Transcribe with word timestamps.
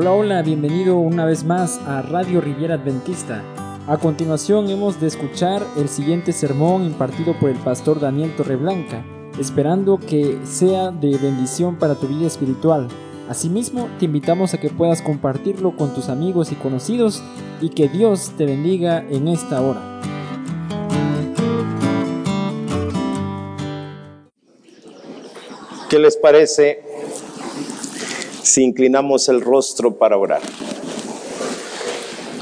Hola, 0.00 0.12
hola, 0.12 0.42
bienvenido 0.42 0.96
una 0.96 1.24
vez 1.24 1.42
más 1.42 1.80
a 1.84 2.02
Radio 2.02 2.40
Riviera 2.40 2.76
Adventista. 2.76 3.42
A 3.88 3.96
continuación 3.96 4.70
hemos 4.70 5.00
de 5.00 5.08
escuchar 5.08 5.60
el 5.76 5.88
siguiente 5.88 6.32
sermón 6.32 6.84
impartido 6.84 7.36
por 7.40 7.50
el 7.50 7.56
pastor 7.56 7.98
Daniel 7.98 8.32
Torreblanca, 8.36 9.04
esperando 9.40 9.98
que 9.98 10.38
sea 10.44 10.92
de 10.92 11.18
bendición 11.18 11.80
para 11.80 11.96
tu 11.96 12.06
vida 12.06 12.28
espiritual. 12.28 12.86
Asimismo, 13.28 13.88
te 13.98 14.04
invitamos 14.04 14.54
a 14.54 14.60
que 14.60 14.70
puedas 14.70 15.02
compartirlo 15.02 15.76
con 15.76 15.92
tus 15.92 16.10
amigos 16.10 16.52
y 16.52 16.54
conocidos 16.54 17.20
y 17.60 17.70
que 17.70 17.88
Dios 17.88 18.34
te 18.38 18.46
bendiga 18.46 19.04
en 19.10 19.26
esta 19.26 19.60
hora. 19.60 20.00
¿Qué 25.90 25.98
les 25.98 26.16
parece 26.16 26.87
si 28.48 28.62
inclinamos 28.62 29.28
el 29.28 29.42
rostro 29.42 29.98
para 29.98 30.16
orar. 30.16 30.40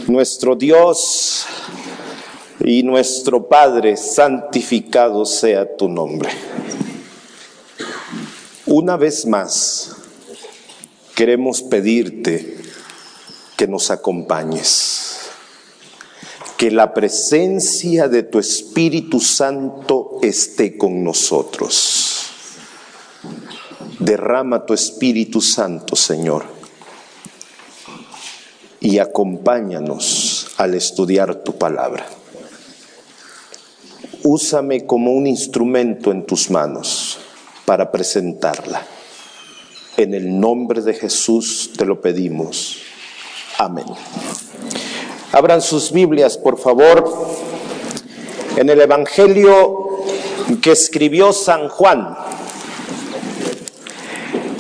Nuestro 0.06 0.54
Dios 0.54 1.46
y 2.64 2.84
nuestro 2.84 3.48
Padre, 3.48 3.96
santificado 3.96 5.26
sea 5.26 5.76
tu 5.76 5.88
nombre. 5.88 6.30
Una 8.66 8.96
vez 8.96 9.26
más, 9.26 9.96
queremos 11.16 11.62
pedirte 11.62 12.56
que 13.56 13.66
nos 13.66 13.90
acompañes, 13.90 15.16
que 16.56 16.70
la 16.70 16.94
presencia 16.94 18.06
de 18.06 18.22
tu 18.22 18.38
Espíritu 18.38 19.18
Santo 19.18 20.18
esté 20.22 20.78
con 20.78 21.02
nosotros 21.02 22.05
Derrama 23.98 24.66
tu 24.66 24.74
Espíritu 24.74 25.40
Santo, 25.40 25.96
Señor, 25.96 26.44
y 28.80 28.98
acompáñanos 28.98 30.48
al 30.58 30.74
estudiar 30.74 31.36
tu 31.36 31.56
palabra. 31.56 32.06
Úsame 34.22 34.84
como 34.84 35.12
un 35.12 35.26
instrumento 35.26 36.10
en 36.10 36.26
tus 36.26 36.50
manos 36.50 37.18
para 37.64 37.90
presentarla. 37.90 38.82
En 39.96 40.12
el 40.12 40.38
nombre 40.38 40.82
de 40.82 40.92
Jesús 40.92 41.70
te 41.76 41.86
lo 41.86 42.00
pedimos. 42.00 42.78
Amén. 43.56 43.86
Abran 45.32 45.62
sus 45.62 45.90
Biblias, 45.90 46.36
por 46.36 46.58
favor, 46.58 47.12
en 48.56 48.68
el 48.68 48.80
Evangelio 48.80 49.86
que 50.60 50.72
escribió 50.72 51.32
San 51.32 51.68
Juan 51.68 52.25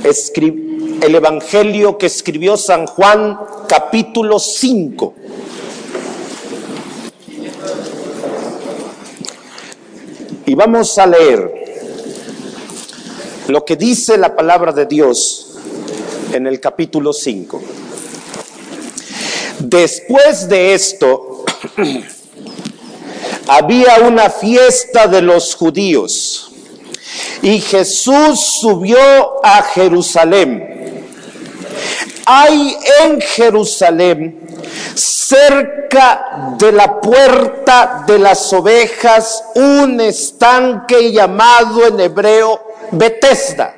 el 0.08 1.14
Evangelio 1.16 1.98
que 1.98 2.06
escribió 2.06 2.56
San 2.56 2.86
Juan 2.86 3.38
capítulo 3.68 4.38
5. 4.38 5.14
Y 10.46 10.54
vamos 10.54 10.96
a 10.98 11.06
leer 11.06 11.52
lo 13.48 13.64
que 13.64 13.74
dice 13.74 14.16
la 14.16 14.36
palabra 14.36 14.72
de 14.72 14.86
Dios 14.86 15.56
en 16.32 16.46
el 16.46 16.60
capítulo 16.60 17.12
5. 17.12 17.60
Después 19.58 20.48
de 20.48 20.74
esto, 20.74 21.44
había 23.48 23.98
una 24.06 24.30
fiesta 24.30 25.08
de 25.08 25.22
los 25.22 25.56
judíos 25.56 26.52
y 27.42 27.60
Jesús 27.60 28.58
subió 28.60 29.44
a 29.44 29.62
Jerusalén. 29.62 31.04
Hay 32.24 32.76
en 33.02 33.20
Jerusalén, 33.20 34.40
cerca 34.94 36.54
de 36.58 36.72
la 36.72 37.00
puerta 37.00 38.04
de 38.06 38.18
las 38.18 38.52
ovejas, 38.52 39.44
un 39.54 40.00
estanque 40.00 41.12
llamado 41.12 41.86
en 41.86 42.00
hebreo 42.00 42.60
Betesda, 42.90 43.74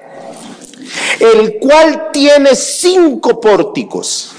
el 1.21 1.59
cual 1.59 2.11
tiene 2.13 2.55
cinco 2.55 3.41
pórticos. 3.41 4.33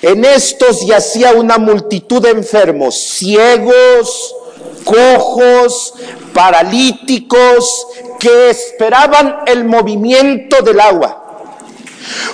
En 0.00 0.24
estos 0.24 0.84
yacía 0.84 1.32
una 1.32 1.58
multitud 1.58 2.22
de 2.22 2.30
enfermos, 2.30 2.96
ciegos, 2.96 4.34
cojos, 4.84 5.94
paralíticos, 6.32 7.86
que 8.18 8.50
esperaban 8.50 9.40
el 9.46 9.64
movimiento 9.64 10.62
del 10.62 10.80
agua. 10.80 11.18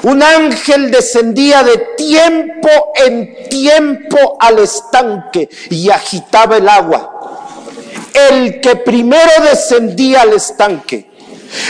Un 0.02 0.22
ángel 0.22 0.90
descendía 0.90 1.62
de 1.62 1.78
tiempo 1.96 2.68
en 2.94 3.48
tiempo 3.48 4.36
al 4.40 4.58
estanque 4.60 5.48
y 5.70 5.90
agitaba 5.90 6.56
el 6.56 6.68
agua. 6.68 7.14
El 8.30 8.60
que 8.60 8.76
primero 8.76 9.30
descendía 9.50 10.22
al 10.22 10.32
estanque, 10.32 11.10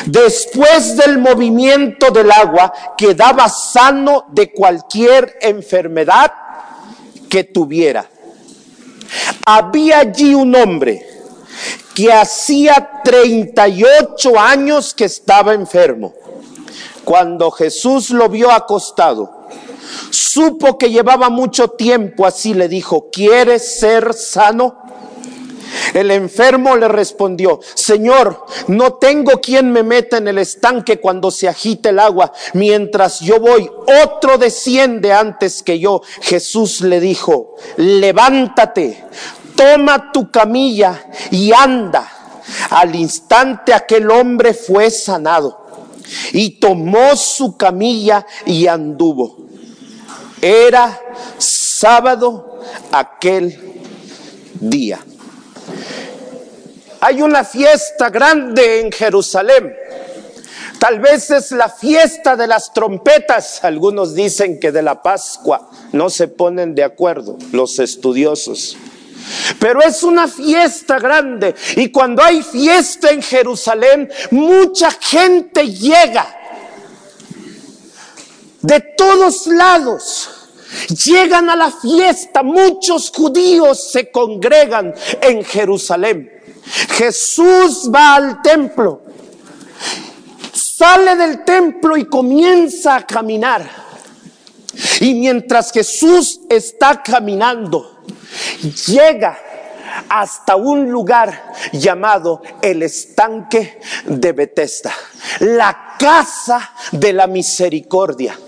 después 0.06 0.96
del 0.96 1.18
movimiento 1.18 2.10
del 2.10 2.30
agua, 2.30 2.72
quedaba 2.96 3.48
sano 3.48 4.26
de 4.30 4.52
cualquier 4.52 5.38
enfermedad 5.40 6.32
que 7.28 7.44
tuviera. 7.44 8.08
Había 9.46 10.00
allí 10.00 10.34
un 10.34 10.54
hombre 10.54 11.06
que 11.94 12.12
hacía 12.12 13.00
38 13.02 14.38
años 14.38 14.94
que 14.94 15.04
estaba 15.04 15.54
enfermo. 15.54 16.14
Cuando 17.04 17.50
Jesús 17.50 18.10
lo 18.10 18.28
vio 18.28 18.50
acostado, 18.50 19.46
supo 20.10 20.78
que 20.78 20.90
llevaba 20.90 21.30
mucho 21.30 21.68
tiempo 21.68 22.26
así, 22.26 22.54
le 22.54 22.68
dijo, 22.68 23.08
¿quieres 23.10 23.80
ser 23.80 24.14
sano? 24.14 24.78
El 25.94 26.10
enfermo 26.10 26.76
le 26.76 26.88
respondió, 26.88 27.60
Señor, 27.74 28.46
no 28.68 28.94
tengo 28.94 29.40
quien 29.40 29.72
me 29.72 29.82
meta 29.82 30.18
en 30.18 30.28
el 30.28 30.38
estanque 30.38 31.00
cuando 31.00 31.30
se 31.30 31.48
agite 31.48 31.90
el 31.90 31.98
agua. 31.98 32.32
Mientras 32.54 33.20
yo 33.20 33.40
voy, 33.40 33.70
otro 34.04 34.38
desciende 34.38 35.12
antes 35.12 35.62
que 35.62 35.78
yo. 35.78 36.02
Jesús 36.20 36.80
le 36.82 37.00
dijo, 37.00 37.56
levántate, 37.76 39.04
toma 39.56 40.12
tu 40.12 40.30
camilla 40.30 41.06
y 41.30 41.52
anda. 41.52 42.12
Al 42.70 42.94
instante 42.94 43.74
aquel 43.74 44.10
hombre 44.10 44.54
fue 44.54 44.90
sanado 44.90 45.66
y 46.32 46.58
tomó 46.58 47.16
su 47.16 47.56
camilla 47.56 48.26
y 48.46 48.66
anduvo. 48.66 49.36
Era 50.40 51.00
sábado 51.36 52.60
aquel 52.92 53.80
día. 54.60 55.00
Hay 57.00 57.22
una 57.22 57.44
fiesta 57.44 58.10
grande 58.10 58.80
en 58.80 58.90
Jerusalén. 58.90 59.74
Tal 60.78 61.00
vez 61.00 61.30
es 61.30 61.50
la 61.52 61.68
fiesta 61.68 62.36
de 62.36 62.46
las 62.46 62.72
trompetas. 62.72 63.64
Algunos 63.64 64.14
dicen 64.14 64.60
que 64.60 64.72
de 64.72 64.82
la 64.82 65.02
Pascua. 65.02 65.70
No 65.92 66.08
se 66.10 66.28
ponen 66.28 66.74
de 66.74 66.84
acuerdo 66.84 67.36
los 67.52 67.78
estudiosos. 67.78 68.76
Pero 69.58 69.82
es 69.82 70.02
una 70.02 70.28
fiesta 70.28 70.98
grande. 70.98 71.54
Y 71.76 71.90
cuando 71.90 72.22
hay 72.22 72.42
fiesta 72.42 73.10
en 73.10 73.22
Jerusalén, 73.22 74.10
mucha 74.30 74.90
gente 74.90 75.68
llega. 75.68 76.34
De 78.62 78.80
todos 78.80 79.46
lados. 79.46 80.37
Llegan 81.04 81.50
a 81.50 81.56
la 81.56 81.70
fiesta. 81.70 82.42
Muchos 82.42 83.10
judíos 83.10 83.90
se 83.90 84.10
congregan 84.10 84.94
en 85.20 85.44
Jerusalén. 85.44 86.38
Jesús 86.90 87.90
va 87.94 88.16
al 88.16 88.42
templo, 88.42 89.02
sale 90.52 91.16
del 91.16 91.44
templo 91.44 91.96
y 91.96 92.04
comienza 92.04 92.96
a 92.96 93.06
caminar. 93.06 93.68
Y 95.00 95.14
mientras 95.14 95.72
Jesús 95.72 96.40
está 96.48 97.02
caminando, 97.02 98.02
llega 98.86 99.38
hasta 100.08 100.56
un 100.56 100.90
lugar 100.90 101.54
llamado 101.72 102.42
el 102.62 102.82
estanque 102.82 103.80
de 104.04 104.32
Bethesda, 104.32 104.92
la 105.40 105.96
casa 105.98 106.72
de 106.92 107.12
la 107.12 107.26
misericordia. 107.26 108.38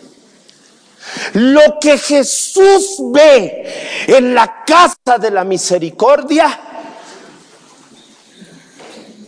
Lo 1.35 1.79
que 1.81 1.99
Jesús 1.99 2.97
ve 3.13 4.05
en 4.07 4.35
la 4.35 4.65
casa 4.65 5.19
de 5.19 5.31
la 5.31 5.45
misericordia 5.45 6.61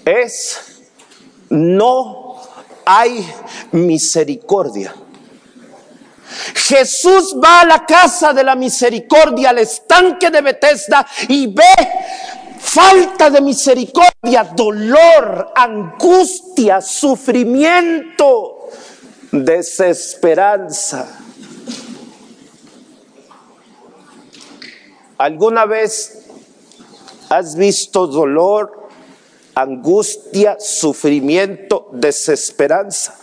es 0.04 0.58
no 1.50 2.40
hay 2.84 3.26
misericordia. 3.72 4.94
Jesús 6.54 7.36
va 7.42 7.60
a 7.60 7.66
la 7.66 7.84
casa 7.84 8.32
de 8.32 8.42
la 8.42 8.54
misericordia, 8.54 9.50
al 9.50 9.58
estanque 9.58 10.30
de 10.30 10.40
Bethesda 10.40 11.06
y 11.28 11.46
ve 11.48 11.62
falta 12.58 13.28
de 13.28 13.40
misericordia, 13.40 14.44
dolor, 14.54 15.52
angustia, 15.54 16.80
sufrimiento, 16.80 18.70
desesperanza. 19.30 21.21
¿Alguna 25.22 25.66
vez 25.66 26.26
has 27.28 27.54
visto 27.54 28.08
dolor, 28.08 28.88
angustia, 29.54 30.56
sufrimiento, 30.58 31.90
desesperanza? 31.92 33.16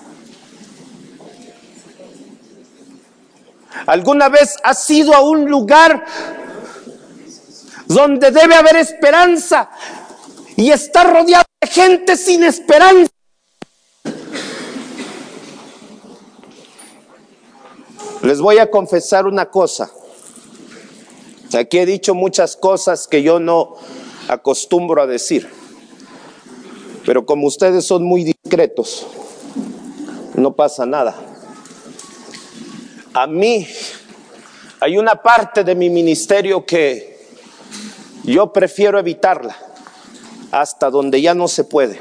¿Alguna 3.86 4.30
vez 4.30 4.56
has 4.64 4.90
ido 4.90 5.14
a 5.14 5.20
un 5.20 5.50
lugar 5.50 6.06
donde 7.88 8.32
debe 8.32 8.56
haber 8.56 8.78
esperanza 8.78 9.70
y 10.56 10.72
está 10.72 11.04
rodeado 11.04 11.44
de 11.60 11.68
gente 11.68 12.16
sin 12.16 12.46
esperanza? 12.46 13.12
Les 18.22 18.40
voy 18.40 18.58
a 18.58 18.72
confesar 18.72 19.28
una 19.28 19.50
cosa. 19.52 19.92
Aquí 21.58 21.80
he 21.80 21.86
dicho 21.86 22.14
muchas 22.14 22.56
cosas 22.56 23.08
que 23.08 23.24
yo 23.24 23.40
no 23.40 23.76
acostumbro 24.28 25.02
a 25.02 25.08
decir. 25.08 25.50
Pero 27.06 27.26
como 27.26 27.48
ustedes 27.48 27.86
son 27.86 28.04
muy 28.04 28.24
discretos, 28.24 29.08
no 30.36 30.54
pasa 30.56 30.86
nada. 30.86 31.16
A 33.14 33.26
mí 33.26 33.68
hay 34.80 34.98
una 34.98 35.16
parte 35.16 35.64
de 35.64 35.74
mi 35.74 35.90
ministerio 35.90 36.66
que 36.66 37.20
yo 38.24 38.54
prefiero 38.54 39.00
evitarla 39.00 39.58
hasta 40.52 40.92
donde 40.92 41.20
ya 41.20 41.34
no 41.34 41.48
se 41.48 41.64
puede. 41.64 42.00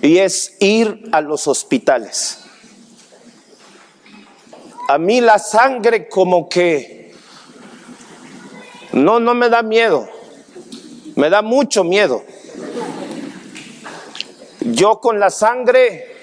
Y 0.00 0.18
es 0.18 0.56
ir 0.60 1.08
a 1.12 1.20
los 1.20 1.46
hospitales. 1.46 2.38
A 4.88 4.96
mí 4.96 5.20
la 5.20 5.38
sangre 5.38 6.08
como 6.08 6.48
que 6.48 7.03
no, 8.94 9.18
no 9.18 9.34
me 9.34 9.48
da 9.48 9.62
miedo. 9.62 10.08
Me 11.16 11.28
da 11.28 11.42
mucho 11.42 11.84
miedo. 11.84 12.24
Yo 14.60 15.00
con 15.00 15.20
la 15.20 15.30
sangre 15.30 16.14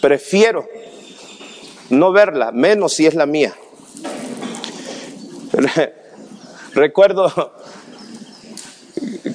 prefiero 0.00 0.68
no 1.90 2.12
verla, 2.12 2.52
menos 2.52 2.92
si 2.94 3.06
es 3.06 3.14
la 3.14 3.26
mía. 3.26 3.54
Recuerdo 6.74 7.54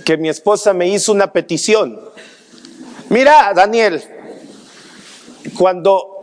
que 0.05 0.17
mi 0.17 0.29
esposa 0.29 0.73
me 0.73 0.89
hizo 0.89 1.11
una 1.11 1.31
petición. 1.31 1.99
Mira, 3.09 3.53
Daniel, 3.55 4.03
cuando 5.57 6.18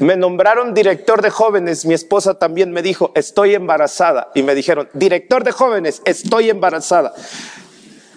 me 0.00 0.16
nombraron 0.16 0.72
director 0.72 1.20
de 1.20 1.28
jóvenes, 1.28 1.84
mi 1.84 1.92
esposa 1.92 2.34
también 2.34 2.72
me 2.72 2.80
dijo, 2.80 3.12
estoy 3.14 3.54
embarazada. 3.54 4.30
Y 4.34 4.42
me 4.42 4.54
dijeron, 4.54 4.88
director 4.94 5.44
de 5.44 5.52
jóvenes, 5.52 6.00
estoy 6.06 6.48
embarazada. 6.48 7.12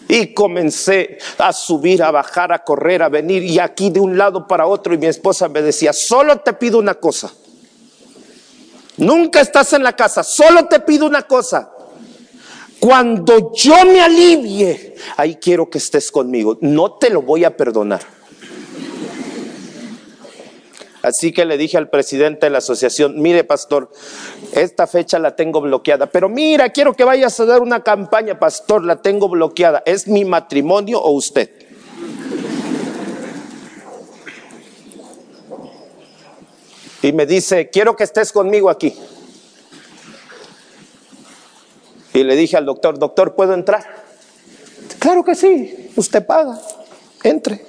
Y 0.07 0.33
comencé 0.33 1.17
a 1.37 1.51
subir, 1.51 2.01
a 2.01 2.11
bajar, 2.11 2.53
a 2.53 2.63
correr, 2.63 3.03
a 3.03 3.09
venir 3.09 3.43
y 3.43 3.59
aquí 3.59 3.89
de 3.89 3.99
un 3.99 4.17
lado 4.17 4.47
para 4.47 4.65
otro. 4.65 4.93
Y 4.93 4.97
mi 4.97 5.07
esposa 5.07 5.49
me 5.49 5.61
decía, 5.61 5.91
solo 5.91 6.39
te 6.39 6.53
pido 6.53 6.79
una 6.79 6.95
cosa. 6.95 7.33
Nunca 8.95 9.41
estás 9.41 9.73
en 9.73 9.83
la 9.83 9.93
casa, 9.93 10.23
solo 10.23 10.65
te 10.67 10.79
pido 10.79 11.05
una 11.05 11.23
cosa. 11.23 11.69
Cuando 12.79 13.51
yo 13.53 13.85
me 13.85 14.01
alivie, 14.01 14.95
ahí 15.17 15.35
quiero 15.35 15.69
que 15.69 15.79
estés 15.79 16.11
conmigo. 16.11 16.57
No 16.61 16.93
te 16.93 17.09
lo 17.09 17.21
voy 17.21 17.43
a 17.43 17.57
perdonar. 17.57 18.22
Así 21.03 21.33
que 21.33 21.43
le 21.43 21.57
dije 21.57 21.77
al 21.77 21.89
presidente 21.89 22.45
de 22.45 22.49
la 22.49 22.59
asociación, 22.59 23.21
mire 23.21 23.43
pastor, 23.43 23.91
esta 24.53 24.87
fecha 24.87 25.19
la 25.19 25.35
tengo 25.35 25.59
bloqueada, 25.59 26.05
pero 26.05 26.29
mira, 26.29 26.69
quiero 26.69 26.93
que 26.93 27.03
vayas 27.03 27.37
a 27.41 27.45
dar 27.45 27.61
una 27.61 27.83
campaña, 27.83 28.39
pastor, 28.39 28.85
la 28.85 29.01
tengo 29.01 29.27
bloqueada. 29.27 29.83
¿Es 29.85 30.07
mi 30.07 30.23
matrimonio 30.23 31.01
o 31.01 31.11
usted? 31.11 31.51
Y 37.01 37.11
me 37.11 37.25
dice, 37.25 37.69
quiero 37.69 37.97
que 37.97 38.05
estés 38.05 38.31
conmigo 38.31 38.69
aquí. 38.69 38.97
Y 42.13 42.23
le 42.23 42.37
dije 42.37 42.55
al 42.55 42.65
doctor, 42.65 42.97
doctor, 42.97 43.35
¿puedo 43.35 43.53
entrar? 43.53 44.05
Claro 44.99 45.25
que 45.25 45.35
sí, 45.35 45.91
usted 45.97 46.25
paga, 46.25 46.61
entre. 47.23 47.65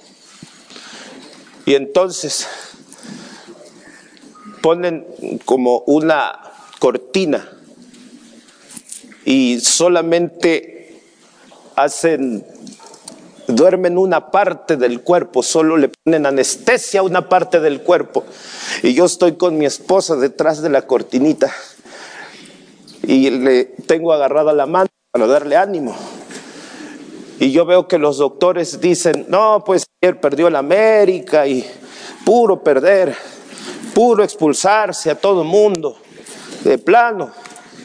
Y 1.67 1.75
entonces 1.75 2.47
ponen 4.65 5.07
como 5.45 5.81
una 5.81 6.41
cortina 6.79 7.47
y 9.27 9.61
solamente 9.61 11.03
hacen, 11.77 12.47
duermen 13.47 13.99
una 13.99 14.31
parte 14.31 14.79
del 14.79 15.03
cuerpo, 15.03 15.43
solo 15.43 15.77
le 15.77 15.91
ponen 15.91 16.25
anestesia 16.25 17.01
a 17.01 17.03
una 17.03 17.29
parte 17.29 17.61
del 17.61 17.83
cuerpo. 17.83 18.25
Y 18.83 18.95
yo 18.95 19.05
estoy 19.05 19.35
con 19.37 19.59
mi 19.59 19.67
esposa 19.67 20.17
detrás 20.17 20.63
de 20.63 20.71
la 20.71 20.87
cortinita 20.87 21.53
y 23.03 23.29
le 23.29 23.65
tengo 23.65 24.15
agarrada 24.15 24.55
la 24.55 24.65
mano 24.65 24.89
para 25.11 25.27
darle 25.27 25.59
ánimo. 25.59 25.95
Y 27.39 27.53
yo 27.53 27.67
veo 27.67 27.87
que 27.87 27.99
los 27.99 28.17
doctores 28.17 28.81
dicen, 28.81 29.27
no, 29.29 29.63
pues 29.63 29.85
ayer 30.03 30.19
perdió 30.23 30.49
la 30.49 30.61
América 30.61 31.47
y 31.47 31.67
puro 32.25 32.63
perder 32.63 33.15
puro 33.95 34.25
expulsarse 34.25 35.11
a 35.11 35.15
todo 35.15 35.45
mundo, 35.45 35.97
de 36.65 36.79
plano, 36.79 37.33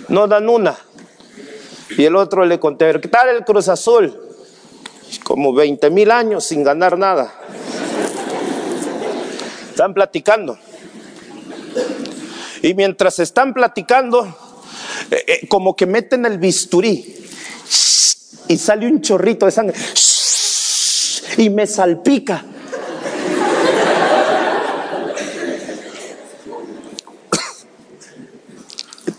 no 0.08 0.28
dan 0.28 0.50
una. 0.50 0.76
Y 1.98 2.04
el 2.04 2.16
otro 2.16 2.46
le 2.46 2.60
conté, 2.60 3.00
¿qué 3.00 3.08
tal 3.08 3.30
el 3.30 3.46
Cruz 3.46 3.68
Azul? 3.70 4.16
Como 5.24 5.54
20 5.54 5.90
mil 5.90 6.12
años 6.12 6.46
sin 6.46 6.64
ganar 6.64 6.98
nada. 6.98 7.34
Están 9.70 9.94
platicando. 9.94 10.58
Y 12.62 12.74
mientras 12.74 13.20
están 13.20 13.54
platicando, 13.54 14.26
eh, 15.12 15.24
eh, 15.28 15.48
como 15.48 15.76
que 15.76 15.86
meten 15.86 16.26
el 16.26 16.38
bisturí 16.38 17.16
y 18.48 18.58
sale 18.58 18.88
un 18.88 19.02
chorrito 19.02 19.46
de 19.46 19.52
sangre 19.52 19.78
y 21.38 21.50
me 21.50 21.66
salpica. 21.66 22.44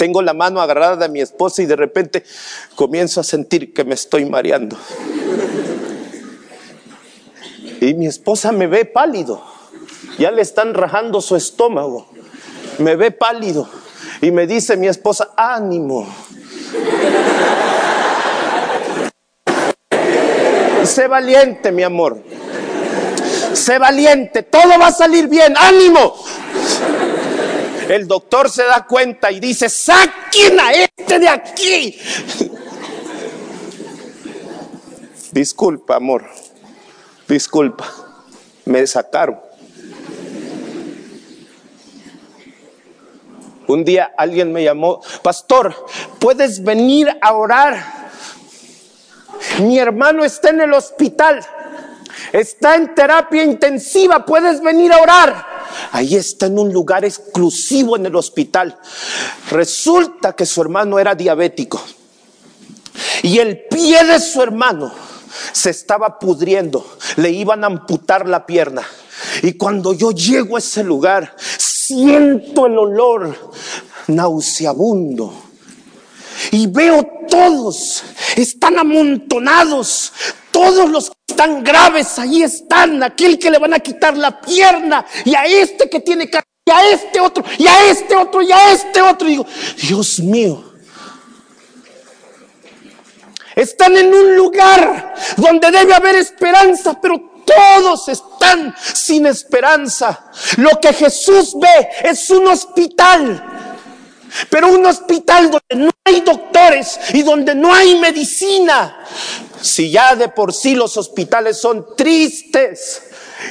Tengo 0.01 0.23
la 0.23 0.33
mano 0.33 0.63
agarrada 0.63 0.97
de 0.97 1.11
mi 1.11 1.21
esposa 1.21 1.61
y 1.61 1.67
de 1.67 1.77
repente 1.77 2.25
comienzo 2.75 3.21
a 3.21 3.23
sentir 3.23 3.75
que 3.75 3.85
me 3.85 3.93
estoy 3.93 4.25
mareando. 4.25 4.75
Y 7.83 7.93
mi 7.93 8.07
esposa 8.07 8.51
me 8.51 8.67
ve 8.67 8.87
pálido. 8.87 9.43
Ya 10.17 10.31
le 10.31 10.41
están 10.41 10.73
rajando 10.73 11.21
su 11.21 11.37
estómago. 11.37 12.09
Me 12.79 12.97
ve 12.97 13.11
pálido. 13.11 13.69
Y 14.23 14.31
me 14.31 14.47
dice 14.47 14.79
mi 14.79 14.87
esposa, 14.87 15.35
ánimo. 15.37 16.09
Sé 20.83 21.09
valiente, 21.09 21.73
mi 21.73 21.83
amor. 21.83 22.23
Sé 23.53 23.79
valiente. 23.79 24.45
Todo 24.45 24.79
va 24.81 24.87
a 24.87 24.93
salir 24.93 25.29
bien. 25.29 25.55
Ánimo. 25.59 26.15
El 27.91 28.07
doctor 28.07 28.49
se 28.49 28.63
da 28.63 28.87
cuenta 28.87 29.33
y 29.33 29.41
dice, 29.41 29.69
saquen 29.69 30.61
a 30.61 30.71
este 30.71 31.19
de 31.19 31.29
aquí. 31.29 32.01
Disculpa, 35.33 35.97
amor. 35.97 36.25
Disculpa. 37.27 37.93
Me 38.65 38.87
sacaron. 38.87 39.41
Un 43.67 43.85
día 43.85 44.15
alguien 44.17 44.53
me 44.53 44.63
llamó, 44.63 45.01
pastor, 45.25 45.75
¿puedes 46.21 46.63
venir 46.63 47.09
a 47.21 47.33
orar? 47.33 47.83
Mi 49.63 49.81
hermano 49.81 50.25
está 50.25 50.51
en 50.51 50.61
el 50.61 50.75
hospital, 50.75 51.45
está 52.33 52.77
en 52.77 52.95
terapia 52.95 53.43
intensiva, 53.43 54.25
¿puedes 54.25 54.61
venir 54.61 54.93
a 54.93 54.99
orar? 54.99 55.50
Ahí 55.93 56.17
está 56.17 56.47
en 56.47 56.59
un 56.59 56.73
lugar 56.73 57.05
exclusivo 57.05 57.97
en 57.97 58.07
el 58.07 58.17
hospital. 58.17 58.79
Resulta 59.51 60.35
que 60.35 60.47
su 60.47 60.61
hermano 60.61 60.99
era 60.99 61.15
diabético. 61.15 61.81
Y 63.23 63.39
el 63.39 63.67
pie 63.69 64.05
de 64.05 64.21
su 64.21 64.43
hermano 64.43 64.93
se 65.53 65.71
estaba 65.71 66.19
pudriendo. 66.19 66.85
Le 67.17 67.31
iban 67.31 67.65
a 67.65 67.69
amputar 67.69 68.29
la 68.29 68.47
pierna. 68.47 68.83
Y 69.43 69.55
cuando 69.55 69.93
yo 69.93 70.13
llego 70.13 70.57
a 70.57 70.61
ese 70.61 70.83
lugar, 70.83 71.35
siento 71.59 72.67
el 72.67 72.79
olor 72.79 73.37
nauseabundo. 74.09 75.33
Y 76.53 76.67
veo 76.67 77.07
todos, 77.29 78.03
están 78.37 78.79
amontonados, 78.79 80.13
todos 80.51 80.91
los 80.91 81.11
que 81.11 81.17
están 81.29 81.63
graves, 81.63 82.19
ahí 82.19 82.43
están, 82.43 83.03
aquel 83.03 83.39
que 83.39 83.51
le 83.51 83.59
van 83.59 83.75
a 83.75 83.81
quitar 83.81 84.17
la 84.17 84.41
pierna 84.41 85.05
y 85.25 85.35
a 85.35 85.45
este 85.45 85.89
que 85.89 86.01
tiene 86.01 86.29
cardíaco 86.29 86.51
y 86.67 86.71
a 86.71 86.91
este 86.91 87.21
otro, 87.21 87.45
y 87.59 87.67
a 87.67 87.91
este 87.91 88.15
otro, 88.15 88.43
y 88.43 88.53
a 88.53 88.73
este 88.73 89.03
otro. 89.03 89.29
Y 89.29 89.33
digo, 89.33 89.47
Dios 89.89 90.21
mío. 90.21 90.65
Están 93.57 93.97
en 93.97 94.15
un 94.15 94.37
lugar 94.37 95.15
donde 95.37 95.71
debe 95.71 95.93
haber 95.95 96.15
esperanza, 96.15 96.99
pero 97.01 97.43
todos 97.45 98.09
están 98.09 98.75
sin 98.95 99.27
esperanza. 99.27 100.31
Lo 100.57 100.81
que 100.81 100.93
Jesús 100.93 101.55
ve 101.59 101.89
es 102.03 102.31
un 102.31 102.47
hospital. 102.47 103.45
Pero 104.49 104.69
un 104.69 104.87
hospital 104.87 105.51
donde 105.51 105.87
no 105.87 105.91
hay 106.05 106.21
doctores 106.21 107.01
y 107.13 107.23
donde 107.23 107.55
no 107.55 107.75
hay 107.75 107.99
medicina. 107.99 109.05
Si 109.61 109.91
ya 109.91 110.17
de 110.17 110.29
por 110.29 110.53
sí 110.53 110.75
los 110.75 110.97
hospitales 110.97 111.61
son 111.61 111.97
tristes. 111.97 113.03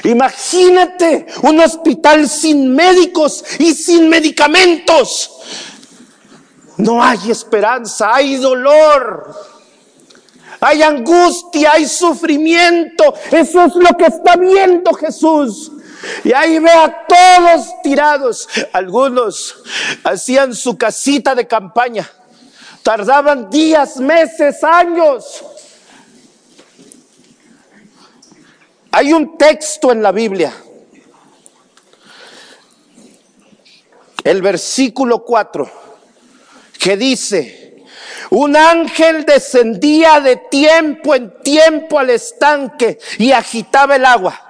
Imagínate 0.04 1.26
un 1.42 1.60
hospital 1.60 2.28
sin 2.28 2.74
médicos 2.74 3.44
y 3.58 3.74
sin 3.74 4.08
medicamentos. 4.08 5.30
No 6.76 7.02
hay 7.02 7.30
esperanza, 7.30 8.14
hay 8.14 8.36
dolor 8.36 9.50
hay 10.60 10.82
angustia, 10.82 11.72
hay 11.72 11.86
sufrimiento. 11.88 13.14
Eso 13.30 13.64
es 13.64 13.74
lo 13.74 13.96
que 13.96 14.06
está 14.06 14.36
viendo 14.36 14.92
Jesús. 14.92 15.72
Y 16.22 16.32
ahí 16.32 16.58
ve 16.58 16.70
a 16.70 17.06
todos 17.06 17.66
tirados. 17.82 18.48
Algunos 18.72 19.56
hacían 20.04 20.54
su 20.54 20.76
casita 20.76 21.34
de 21.34 21.46
campaña. 21.46 22.08
Tardaban 22.82 23.50
días, 23.50 23.96
meses, 23.96 24.62
años. 24.62 25.44
Hay 28.92 29.12
un 29.12 29.38
texto 29.38 29.92
en 29.92 30.02
la 30.02 30.12
Biblia. 30.12 30.52
El 34.24 34.42
versículo 34.42 35.24
4 35.24 35.70
que 36.78 36.96
dice, 36.96 37.84
un 38.30 38.56
ángel 38.56 39.24
descendía 39.24 40.20
de 40.20 40.36
tiempo 40.36 41.14
en 41.14 41.42
tiempo 41.42 41.98
al 41.98 42.10
estanque 42.10 42.98
y 43.18 43.32
agitaba 43.32 43.96
el 43.96 44.04
agua. 44.04 44.40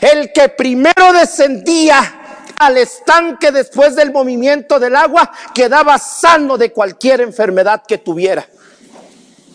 El 0.00 0.32
que 0.32 0.48
primero 0.48 1.12
descendía 1.12 2.54
al 2.58 2.76
estanque 2.78 3.52
después 3.52 3.94
del 3.94 4.12
movimiento 4.12 4.78
del 4.78 4.96
agua 4.96 5.30
quedaba 5.54 5.98
sano 5.98 6.56
de 6.56 6.72
cualquier 6.72 7.20
enfermedad 7.20 7.82
que 7.86 7.98
tuviera. 7.98 8.46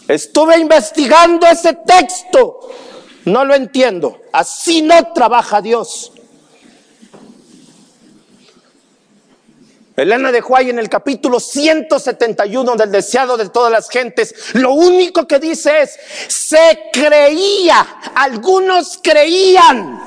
Estuve 0.07 0.57
investigando 0.59 1.47
ese 1.47 1.73
texto. 1.73 2.69
No 3.25 3.45
lo 3.45 3.53
entiendo. 3.53 4.21
Así 4.31 4.81
no 4.81 5.13
trabaja 5.13 5.61
Dios. 5.61 6.11
Elena 9.97 10.31
de 10.31 10.41
Juárez 10.41 10.69
en 10.69 10.79
el 10.79 10.89
capítulo 10.89 11.39
171 11.39 12.75
del 12.75 12.91
deseado 12.91 13.37
de 13.37 13.49
todas 13.49 13.71
las 13.71 13.89
gentes, 13.89 14.33
lo 14.53 14.73
único 14.73 15.27
que 15.27 15.37
dice 15.37 15.81
es, 15.81 15.99
se 16.27 16.89
creía, 16.91 17.81
algunos 18.15 18.99
creían. 19.03 19.99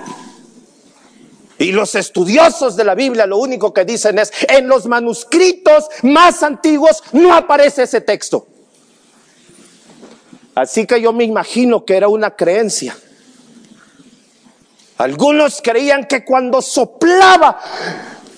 Y 1.58 1.70
los 1.70 1.94
estudiosos 1.94 2.76
de 2.76 2.84
la 2.84 2.94
Biblia 2.94 3.26
lo 3.26 3.38
único 3.38 3.72
que 3.72 3.84
dicen 3.84 4.18
es, 4.18 4.32
en 4.48 4.66
los 4.66 4.86
manuscritos 4.86 5.86
más 6.02 6.42
antiguos 6.42 7.02
no 7.12 7.32
aparece 7.32 7.84
ese 7.84 8.00
texto. 8.00 8.48
Así 10.54 10.86
que 10.86 11.00
yo 11.00 11.12
me 11.12 11.24
imagino 11.24 11.84
que 11.84 11.96
era 11.96 12.08
una 12.08 12.34
creencia. 12.34 12.96
Algunos 14.98 15.60
creían 15.62 16.04
que 16.04 16.24
cuando 16.24 16.62
soplaba 16.62 17.60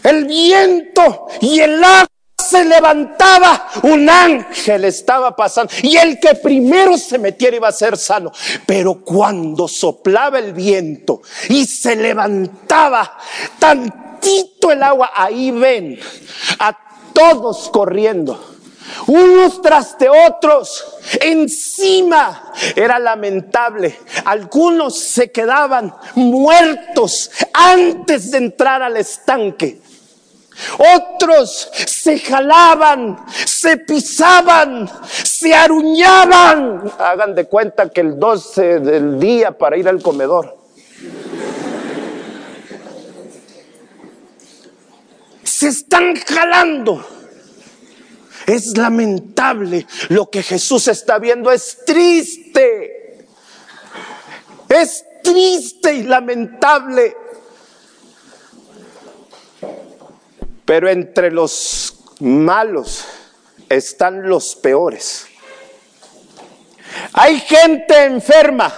el 0.02 0.24
viento 0.24 1.26
y 1.40 1.60
el 1.60 1.82
agua 1.82 2.08
se 2.36 2.64
levantaba, 2.64 3.68
un 3.82 4.08
ángel 4.08 4.84
estaba 4.84 5.34
pasando 5.34 5.72
y 5.82 5.96
el 5.96 6.18
que 6.20 6.34
primero 6.36 6.96
se 6.96 7.18
metiera 7.18 7.56
iba 7.56 7.68
a 7.68 7.72
ser 7.72 7.96
sano. 7.96 8.32
Pero 8.64 9.02
cuando 9.04 9.68
soplaba 9.68 10.38
el 10.38 10.52
viento 10.52 11.20
y 11.48 11.66
se 11.66 11.96
levantaba 11.96 13.18
tantito 13.58 14.70
el 14.70 14.82
agua, 14.82 15.10
ahí 15.14 15.50
ven 15.50 15.98
a 16.58 16.76
todos 17.12 17.68
corriendo 17.70 18.55
unos 19.06 19.62
tras 19.62 19.98
de 19.98 20.08
otros, 20.08 20.84
encima. 21.20 22.52
Era 22.74 22.98
lamentable. 22.98 23.98
Algunos 24.24 24.98
se 24.98 25.30
quedaban 25.30 25.94
muertos 26.14 27.30
antes 27.52 28.30
de 28.30 28.38
entrar 28.38 28.82
al 28.82 28.96
estanque. 28.96 29.80
Otros 30.78 31.70
se 31.86 32.18
jalaban, 32.18 33.18
se 33.44 33.76
pisaban, 33.76 34.90
se 35.22 35.54
aruñaban. 35.54 36.90
Hagan 36.98 37.34
de 37.34 37.44
cuenta 37.44 37.90
que 37.90 38.00
el 38.00 38.18
12 38.18 38.80
del 38.80 39.20
día 39.20 39.52
para 39.52 39.76
ir 39.76 39.88
al 39.88 40.02
comedor. 40.02 40.56
Se 45.44 45.68
están 45.68 46.16
jalando. 46.16 47.15
Es 48.46 48.78
lamentable 48.78 49.86
lo 50.08 50.30
que 50.30 50.42
Jesús 50.42 50.86
está 50.88 51.18
viendo. 51.18 51.50
Es 51.50 51.84
triste. 51.84 53.26
Es 54.68 55.04
triste 55.22 55.94
y 55.94 56.02
lamentable. 56.04 57.16
Pero 60.64 60.88
entre 60.88 61.30
los 61.32 61.98
malos 62.20 63.04
están 63.68 64.28
los 64.28 64.54
peores. 64.54 65.26
Hay 67.12 67.40
gente 67.40 68.04
enferma, 68.04 68.72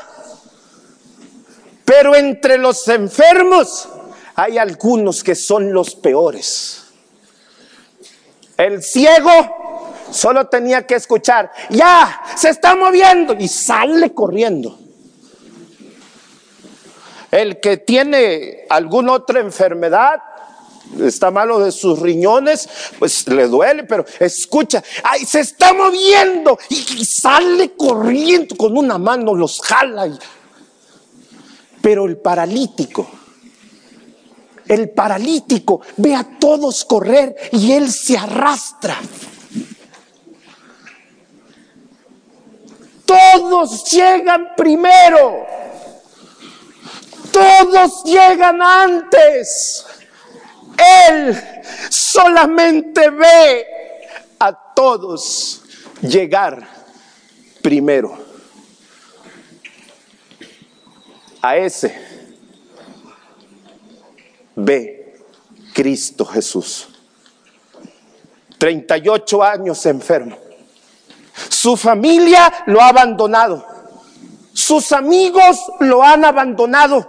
pero 1.84 2.14
entre 2.14 2.58
los 2.58 2.88
enfermos 2.88 3.88
hay 4.34 4.58
algunos 4.58 5.22
que 5.22 5.34
son 5.34 5.72
los 5.72 5.94
peores. 5.94 6.84
El 8.56 8.82
ciego 8.82 9.57
solo 10.10 10.46
tenía 10.48 10.86
que 10.86 10.94
escuchar, 10.94 11.52
ya, 11.70 12.22
se 12.36 12.50
está 12.50 12.74
moviendo 12.74 13.34
y 13.38 13.48
sale 13.48 14.12
corriendo. 14.14 14.78
El 17.30 17.60
que 17.60 17.76
tiene 17.76 18.64
alguna 18.70 19.12
otra 19.12 19.40
enfermedad, 19.40 20.20
está 21.00 21.30
malo 21.30 21.60
de 21.60 21.72
sus 21.72 21.98
riñones, 21.98 22.68
pues 22.98 23.26
le 23.28 23.46
duele, 23.46 23.84
pero 23.84 24.04
escucha, 24.18 24.82
ay, 25.04 25.24
se 25.24 25.40
está 25.40 25.72
moviendo 25.72 26.58
y, 26.70 27.04
sale 27.04 27.72
corriendo 27.76 28.56
con 28.56 28.76
una 28.76 28.98
mano, 28.98 29.34
los 29.34 29.60
jala. 29.60 30.08
pero 31.82 32.06
el 32.06 32.16
paralítico, 32.16 33.08
el 34.66 34.90
paralítico 34.90 35.80
ve 35.96 36.14
a 36.14 36.38
todos 36.38 36.84
correr 36.84 37.34
y 37.52 37.72
él 37.72 37.90
se 37.90 38.16
arrastra. 38.16 38.96
Todos 43.08 43.90
llegan 43.90 44.54
primero. 44.54 45.46
Todos 47.32 48.04
llegan 48.04 48.60
antes. 48.60 49.86
Él 51.08 51.34
solamente 51.88 53.08
ve 53.08 53.66
a 54.38 54.52
todos 54.52 55.62
llegar 56.02 56.68
primero. 57.62 58.18
A 61.40 61.56
ese 61.56 61.98
ve 64.54 65.16
Cristo 65.72 66.26
Jesús. 66.26 66.88
38 68.58 69.42
años 69.42 69.86
enfermo. 69.86 70.47
Su 71.48 71.76
familia 71.76 72.64
lo 72.66 72.80
ha 72.80 72.88
abandonado. 72.88 73.64
Sus 74.52 74.92
amigos 74.92 75.56
lo 75.80 76.02
han 76.02 76.24
abandonado. 76.24 77.08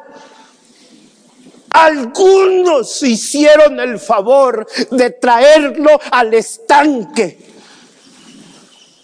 Algunos 1.71 3.03
hicieron 3.03 3.79
el 3.79 3.99
favor 3.99 4.67
de 4.91 5.11
traerlo 5.11 5.99
al 6.11 6.33
estanque 6.33 7.49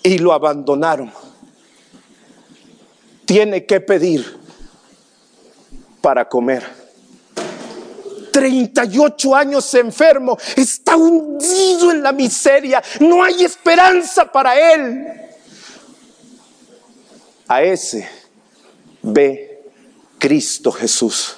y 0.04 0.18
lo 0.18 0.34
abandonaron. 0.34 1.12
Tiene 3.26 3.66
que 3.66 3.82
pedir 3.82 4.40
para 6.02 6.30
comer. 6.30 6.85
38 8.36 9.34
años 9.34 9.74
enfermo, 9.76 10.38
está 10.58 10.98
hundido 10.98 11.90
en 11.92 12.04
la 12.04 12.12
miseria, 12.12 12.84
no 13.00 13.24
hay 13.24 13.46
esperanza 13.46 14.30
para 14.30 14.74
él. 14.74 15.08
A 17.48 17.64
ese 17.64 18.10
ve 19.02 19.64
Cristo 20.20 20.70
Jesús 20.70 21.38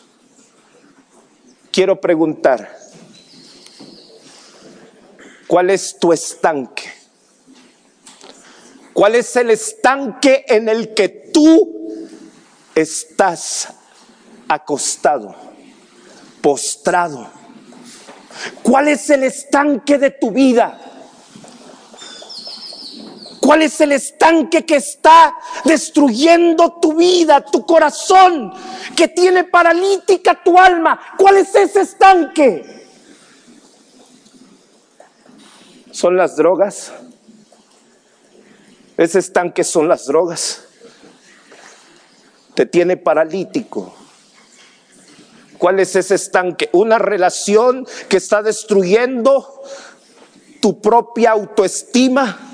quiero 1.71 2.01
preguntar, 2.01 2.75
¿Cuál 5.47 5.69
es 5.69 5.97
tu 5.97 6.11
estanque? 6.11 6.83
¿Cuál 8.91 9.15
es 9.15 9.33
el 9.37 9.49
estanque 9.49 10.43
en 10.47 10.67
el 10.67 10.93
que 10.93 11.07
tú 11.07 11.73
estás 12.75 13.69
acostado, 14.49 15.35
postrado? 16.47 17.27
¿Cuál 18.63 18.87
es 18.87 19.09
el 19.09 19.23
estanque 19.23 19.97
de 19.97 20.11
tu 20.11 20.31
vida? 20.31 20.79
¿Cuál 23.41 23.63
es 23.63 23.81
el 23.81 23.91
estanque 23.91 24.65
que 24.65 24.77
está 24.77 25.35
destruyendo 25.65 26.79
tu 26.79 26.93
vida, 26.93 27.43
tu 27.43 27.65
corazón, 27.65 28.53
que 28.95 29.09
tiene 29.09 29.43
paralítica 29.43 30.41
tu 30.41 30.57
alma? 30.57 30.97
¿Cuál 31.17 31.35
es 31.35 31.53
ese 31.53 31.81
estanque? 31.81 32.87
¿Son 35.91 36.15
las 36.15 36.37
drogas? 36.37 36.93
Ese 38.95 39.19
estanque 39.19 39.65
son 39.65 39.89
las 39.89 40.05
drogas. 40.05 40.63
Te 42.53 42.65
tiene 42.65 42.95
paralítico. 42.95 44.06
¿Cuál 45.57 45.79
es 45.79 45.95
ese 45.95 46.15
estanque? 46.15 46.69
Una 46.73 46.99
relación 46.99 47.87
que 48.07 48.17
está 48.17 48.41
destruyendo 48.41 49.61
tu 50.61 50.81
propia 50.81 51.31
autoestima 51.31 52.47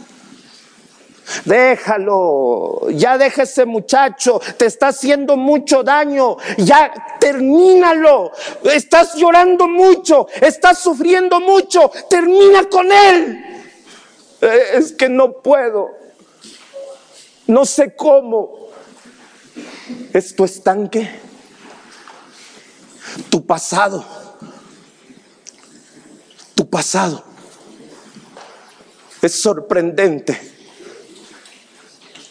Déjalo, 1.45 2.89
ya 2.91 3.17
deja 3.17 3.43
ese 3.43 3.65
muchacho, 3.65 4.41
te 4.57 4.65
está 4.65 4.89
haciendo 4.89 5.37
mucho 5.37 5.83
daño, 5.83 6.37
ya 6.57 6.93
termínalo. 7.19 8.31
Estás 8.63 9.15
llorando 9.15 9.67
mucho, 9.67 10.27
estás 10.41 10.79
sufriendo 10.79 11.39
mucho, 11.39 11.91
termina 12.09 12.65
con 12.65 12.91
él. 12.91 13.43
Eh, 14.41 14.63
es 14.73 14.91
que 14.91 15.09
no 15.09 15.33
puedo, 15.41 15.91
no 17.47 17.65
sé 17.65 17.95
cómo. 17.95 18.63
Es 20.13 20.35
tu 20.35 20.45
estanque, 20.45 21.09
tu 23.29 23.45
pasado, 23.45 24.03
tu 26.55 26.69
pasado. 26.69 27.23
Es 29.21 29.41
sorprendente 29.41 30.37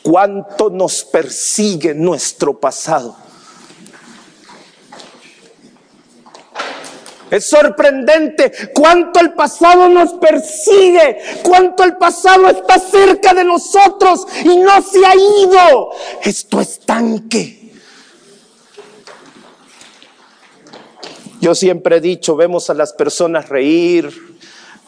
cuánto 0.03 0.69
nos 0.69 1.05
persigue 1.05 1.95
nuestro 1.95 2.59
pasado. 2.59 3.17
Es 7.31 7.49
sorprendente 7.49 8.53
cuánto 8.75 9.19
el 9.21 9.33
pasado 9.33 9.89
nos 9.89 10.13
persigue, 10.15 11.41
cuánto 11.43 11.83
el 11.83 11.97
pasado 11.97 12.51
está 12.51 12.79
cerca 12.79 13.33
de 13.33 13.43
nosotros 13.43 14.27
y 14.45 14.55
no 14.59 14.83
se 14.83 14.99
ha 15.07 15.15
ido. 15.15 15.91
Esto 16.23 16.61
es 16.61 16.81
tanque. 16.81 17.62
Yo 21.43 21.57
siempre 21.57 21.97
he 21.97 22.01
dicho, 22.01 22.37
vemos 22.37 22.71
a 22.71 22.75
las 22.75 22.93
personas 22.93 23.49
reír, 23.49 24.39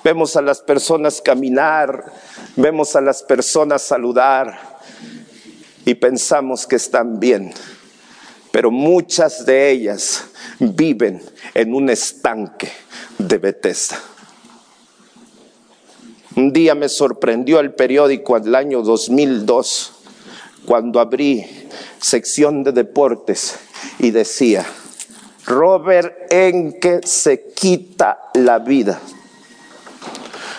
vemos 0.05 0.37
a 0.37 0.41
las 0.41 0.61
personas 0.61 1.21
caminar, 1.21 2.05
vemos 2.55 2.95
a 2.95 3.01
las 3.01 3.25
personas 3.25 3.83
saludar, 3.83 4.79
y 5.85 5.95
pensamos 5.95 6.65
que 6.65 6.77
están 6.77 7.19
bien, 7.19 7.53
pero 8.53 8.71
muchas 8.71 9.45
de 9.45 9.73
ellas 9.73 10.27
viven 10.61 11.21
en 11.55 11.75
un 11.75 11.91
estanque 11.91 12.71
de 13.19 13.39
Bethesda. 13.39 14.01
Un 16.37 16.53
día 16.53 16.77
me 16.77 16.89
sorprendió 16.89 17.59
el 17.59 17.75
periódico 17.75 18.37
el 18.37 18.55
año 18.55 18.83
2002 18.83 19.93
cuando 20.67 21.01
abrí 21.01 21.45
sección 21.99 22.63
de 22.63 22.71
deportes 22.71 23.57
y 23.99 24.13
decía, 24.13 24.65
Robert 25.47 26.33
Enke 26.33 27.01
se 27.07 27.53
quita 27.53 28.31
la 28.35 28.59
vida. 28.59 28.99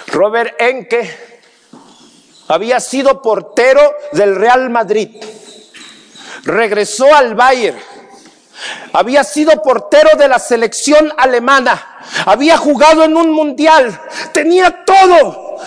Robert 0.08 0.56
Enke 0.60 1.10
había 2.48 2.80
sido 2.80 3.22
portero 3.22 3.82
del 4.12 4.36
Real 4.36 4.70
Madrid. 4.70 5.10
Regresó 6.44 7.14
al 7.16 7.34
Bayern. 7.34 7.80
Había 8.94 9.24
sido 9.24 9.62
portero 9.62 10.12
de 10.18 10.28
la 10.28 10.40
selección 10.40 11.12
alemana. 11.18 12.00
Había 12.26 12.58
jugado 12.58 13.04
en 13.04 13.18
un 13.18 13.32
mundial. 13.32 14.00
Tenía 14.32 14.86
todo. 14.86 15.58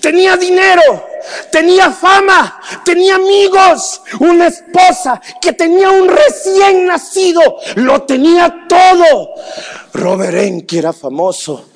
Tenía 0.00 0.36
dinero. 0.36 1.06
Tenía 1.50 1.90
fama. 1.90 2.60
Tenía 2.84 3.16
amigos. 3.16 4.02
Una 4.20 4.48
esposa 4.48 5.20
que 5.40 5.52
tenía 5.52 5.90
un 5.90 6.08
recién 6.08 6.86
nacido. 6.86 7.40
Lo 7.76 8.02
tenía 8.02 8.66
todo. 8.68 9.30
Robert 9.92 10.36
Enke 10.36 10.78
era 10.78 10.92
famoso. 10.92 11.70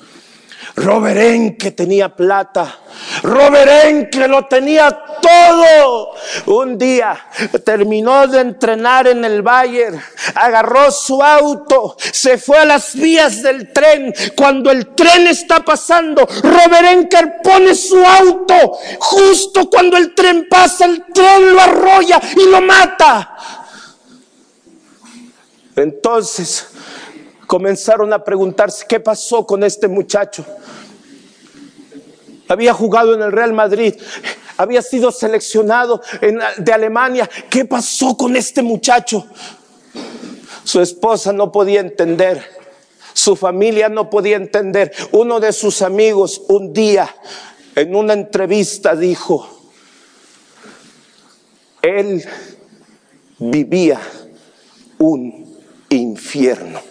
Robert 0.75 1.57
que 1.57 1.71
tenía 1.71 2.15
plata. 2.15 2.79
Robert 3.23 4.09
que 4.09 4.27
lo 4.27 4.45
tenía 4.45 4.89
todo. 5.21 6.11
Un 6.45 6.77
día 6.77 7.17
terminó 7.63 8.27
de 8.27 8.41
entrenar 8.41 9.07
en 9.07 9.25
el 9.25 9.41
Bayern, 9.41 9.99
agarró 10.35 10.91
su 10.91 11.21
auto, 11.21 11.95
se 11.99 12.37
fue 12.37 12.57
a 12.59 12.65
las 12.65 12.95
vías 12.95 13.41
del 13.41 13.71
tren. 13.73 14.13
Cuando 14.35 14.71
el 14.71 14.95
tren 14.95 15.27
está 15.27 15.59
pasando, 15.59 16.27
Robert 16.43 16.87
Enker 16.87 17.41
pone 17.43 17.75
su 17.75 17.97
auto. 18.03 18.77
Justo 18.99 19.69
cuando 19.69 19.97
el 19.97 20.13
tren 20.15 20.47
pasa, 20.49 20.85
el 20.85 21.05
tren 21.13 21.53
lo 21.53 21.61
arrolla 21.61 22.21
y 22.35 22.49
lo 22.49 22.61
mata. 22.61 23.35
Entonces, 25.75 26.67
comenzaron 27.47 28.11
a 28.13 28.23
preguntarse 28.23 28.85
qué 28.87 28.99
pasó 28.99 29.45
con 29.45 29.63
este 29.63 29.87
muchacho. 29.87 30.45
Había 32.49 32.73
jugado 32.73 33.13
en 33.13 33.21
el 33.21 33.31
Real 33.31 33.53
Madrid, 33.53 33.93
había 34.57 34.81
sido 34.81 35.11
seleccionado 35.11 36.01
de 36.57 36.73
Alemania. 36.73 37.29
¿Qué 37.47 37.63
pasó 37.63 38.17
con 38.17 38.35
este 38.35 38.63
muchacho? 38.63 39.27
Su 40.63 40.81
esposa 40.81 41.31
no 41.31 41.51
podía 41.51 41.79
entender, 41.79 42.43
su 43.13 43.35
familia 43.35 43.87
no 43.87 44.09
podía 44.09 44.35
entender. 44.35 44.91
Uno 45.11 45.39
de 45.39 45.53
sus 45.53 45.83
amigos 45.83 46.41
un 46.47 46.73
día 46.73 47.15
en 47.75 47.95
una 47.95 48.13
entrevista 48.13 48.95
dijo, 48.95 49.47
él 51.83 52.27
vivía 53.37 54.01
un 54.97 55.55
infierno. 55.89 56.81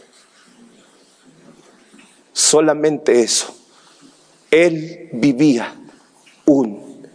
Solamente 2.33 3.23
eso. 3.23 3.58
Él 4.51 5.11
vivía 5.13 5.75
un 6.47 7.07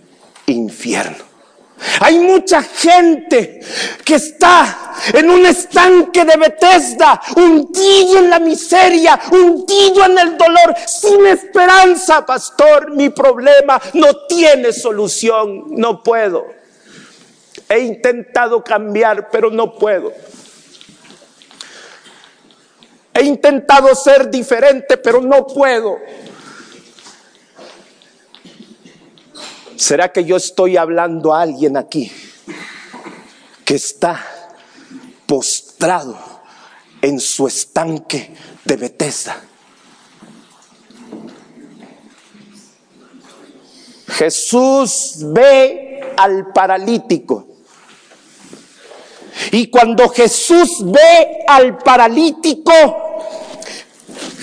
infierno. 0.45 1.33
Hay 1.99 2.19
mucha 2.19 2.61
gente 2.61 3.59
que 4.05 4.15
está 4.15 4.93
en 5.13 5.29
un 5.29 5.45
estanque 5.45 6.23
de 6.23 6.37
Bethesda, 6.37 7.21
hundido 7.35 8.19
en 8.19 8.29
la 8.29 8.39
miseria, 8.39 9.19
hundido 9.31 10.05
en 10.05 10.17
el 10.17 10.37
dolor, 10.37 10.75
sin 10.87 11.25
esperanza, 11.25 12.25
pastor. 12.25 12.91
Mi 12.91 13.09
problema 13.09 13.81
no 13.93 14.25
tiene 14.27 14.71
solución, 14.71 15.65
no 15.69 16.01
puedo. 16.01 16.45
He 17.67 17.79
intentado 17.79 18.63
cambiar, 18.63 19.29
pero 19.29 19.49
no 19.49 19.75
puedo. 19.75 20.13
He 23.13 23.23
intentado 23.23 23.93
ser 23.93 24.29
diferente, 24.29 24.97
pero 24.97 25.21
no 25.21 25.45
puedo. 25.45 25.99
¿Será 29.75 30.11
que 30.11 30.23
yo 30.23 30.37
estoy 30.37 30.77
hablando 30.77 31.33
a 31.33 31.41
alguien 31.41 31.77
aquí 31.77 32.11
que 33.65 33.75
está 33.75 34.23
postrado 35.25 36.17
en 37.01 37.19
su 37.19 37.47
estanque 37.47 38.35
de 38.63 38.75
Bethesda? 38.77 39.41
Jesús 44.07 45.17
ve 45.19 46.13
al 46.17 46.51
paralítico. 46.53 47.47
Y 49.51 49.67
cuando 49.67 50.07
Jesús 50.09 50.83
ve 50.85 51.43
al 51.47 51.79
paralítico, 51.79 52.71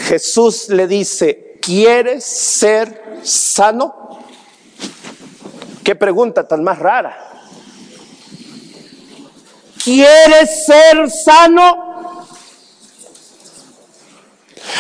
Jesús 0.08 0.68
le 0.70 0.88
dice, 0.88 1.58
¿quieres 1.62 2.24
ser 2.24 3.20
sano? 3.22 3.99
Qué 5.90 5.96
pregunta 5.96 6.46
tan 6.46 6.62
más 6.62 6.78
rara. 6.78 7.18
¿Quieres 9.82 10.64
ser 10.64 11.10
sano? 11.10 12.28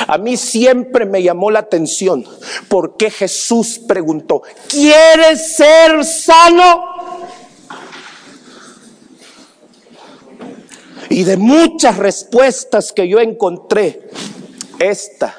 A 0.06 0.18
mí 0.18 0.36
siempre 0.36 1.06
me 1.06 1.20
llamó 1.20 1.50
la 1.50 1.58
atención 1.58 2.24
porque 2.68 3.10
Jesús 3.10 3.80
preguntó, 3.88 4.42
¿quieres 4.68 5.56
ser 5.56 6.04
sano? 6.04 6.84
Y 11.08 11.24
de 11.24 11.36
muchas 11.36 11.96
respuestas 11.96 12.92
que 12.92 13.08
yo 13.08 13.18
encontré, 13.18 14.08
esta 14.78 15.34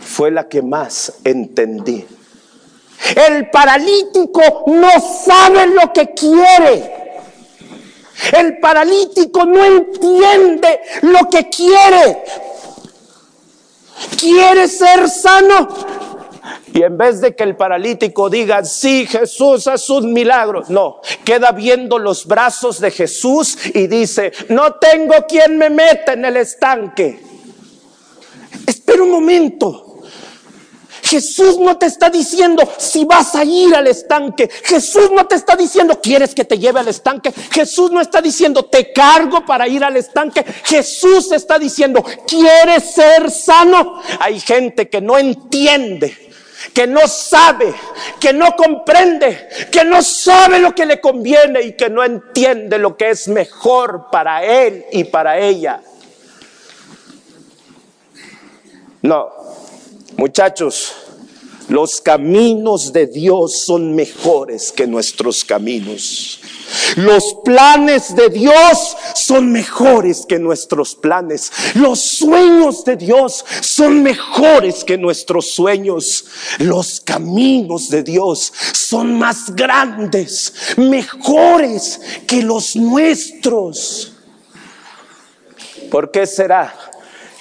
fue 0.00 0.30
la 0.30 0.48
que 0.48 0.62
más 0.62 1.14
entendí. 1.24 2.06
El 3.14 3.50
paralítico 3.50 4.64
no 4.66 4.90
sabe 5.24 5.66
lo 5.68 5.92
que 5.92 6.10
quiere. 6.10 6.98
El 8.36 8.58
paralítico 8.58 9.44
no 9.44 9.64
entiende 9.64 10.80
lo 11.02 11.28
que 11.30 11.48
quiere. 11.48 12.24
Quiere 14.18 14.68
ser 14.68 15.08
sano. 15.08 15.68
Y 16.72 16.82
en 16.82 16.96
vez 16.98 17.20
de 17.20 17.34
que 17.34 17.44
el 17.44 17.56
paralítico 17.56 18.28
diga, 18.28 18.64
sí, 18.64 19.06
Jesús 19.06 19.66
hace 19.66 19.92
un 19.92 20.12
milagro, 20.12 20.64
no, 20.68 21.00
queda 21.24 21.52
viendo 21.52 21.98
los 21.98 22.26
brazos 22.26 22.80
de 22.80 22.90
Jesús 22.90 23.58
y 23.74 23.86
dice, 23.86 24.32
no 24.48 24.74
tengo 24.74 25.14
quien 25.28 25.56
me 25.56 25.70
meta 25.70 26.12
en 26.12 26.24
el 26.24 26.36
estanque. 26.36 27.20
Espera 28.66 29.02
un 29.02 29.10
momento. 29.10 29.87
Jesús 31.08 31.58
no 31.58 31.78
te 31.78 31.86
está 31.86 32.10
diciendo 32.10 32.68
si 32.76 33.06
vas 33.06 33.34
a 33.34 33.42
ir 33.42 33.74
al 33.74 33.86
estanque. 33.86 34.48
Jesús 34.62 35.10
no 35.10 35.26
te 35.26 35.36
está 35.36 35.56
diciendo 35.56 35.98
quieres 36.02 36.34
que 36.34 36.44
te 36.44 36.58
lleve 36.58 36.80
al 36.80 36.88
estanque. 36.88 37.32
Jesús 37.50 37.90
no 37.90 38.02
está 38.02 38.20
diciendo 38.20 38.66
te 38.66 38.92
cargo 38.92 39.44
para 39.46 39.66
ir 39.66 39.82
al 39.82 39.96
estanque. 39.96 40.44
Jesús 40.64 41.32
está 41.32 41.58
diciendo 41.58 42.04
quieres 42.26 42.94
ser 42.94 43.30
sano. 43.30 44.02
Hay 44.20 44.38
gente 44.38 44.90
que 44.90 45.00
no 45.00 45.16
entiende 45.16 46.28
que 46.74 46.86
no 46.86 47.06
sabe, 47.06 47.72
que 48.20 48.32
no 48.32 48.54
comprende, 48.56 49.48
que 49.70 49.84
no 49.84 50.02
sabe 50.02 50.58
lo 50.58 50.74
que 50.74 50.86
le 50.86 51.00
conviene 51.00 51.62
y 51.62 51.72
que 51.72 51.88
no 51.88 52.04
entiende 52.04 52.78
lo 52.78 52.96
que 52.96 53.10
es 53.10 53.28
mejor 53.28 54.08
para 54.10 54.44
él 54.44 54.84
y 54.92 55.04
para 55.04 55.38
ella. 55.38 55.80
No, 59.02 59.30
Muchachos, 60.18 60.94
los 61.68 62.00
caminos 62.00 62.92
de 62.92 63.06
Dios 63.06 63.60
son 63.60 63.94
mejores 63.94 64.72
que 64.72 64.84
nuestros 64.84 65.44
caminos. 65.44 66.40
Los 66.96 67.36
planes 67.44 68.16
de 68.16 68.28
Dios 68.28 68.96
son 69.14 69.52
mejores 69.52 70.26
que 70.26 70.40
nuestros 70.40 70.96
planes. 70.96 71.52
Los 71.74 72.00
sueños 72.00 72.84
de 72.84 72.96
Dios 72.96 73.44
son 73.60 74.02
mejores 74.02 74.82
que 74.82 74.98
nuestros 74.98 75.52
sueños. 75.52 76.24
Los 76.58 76.98
caminos 76.98 77.88
de 77.88 78.02
Dios 78.02 78.52
son 78.72 79.16
más 79.16 79.54
grandes, 79.54 80.52
mejores 80.76 82.00
que 82.26 82.42
los 82.42 82.74
nuestros. 82.74 84.14
¿Por 85.92 86.10
qué 86.10 86.26
será? 86.26 86.74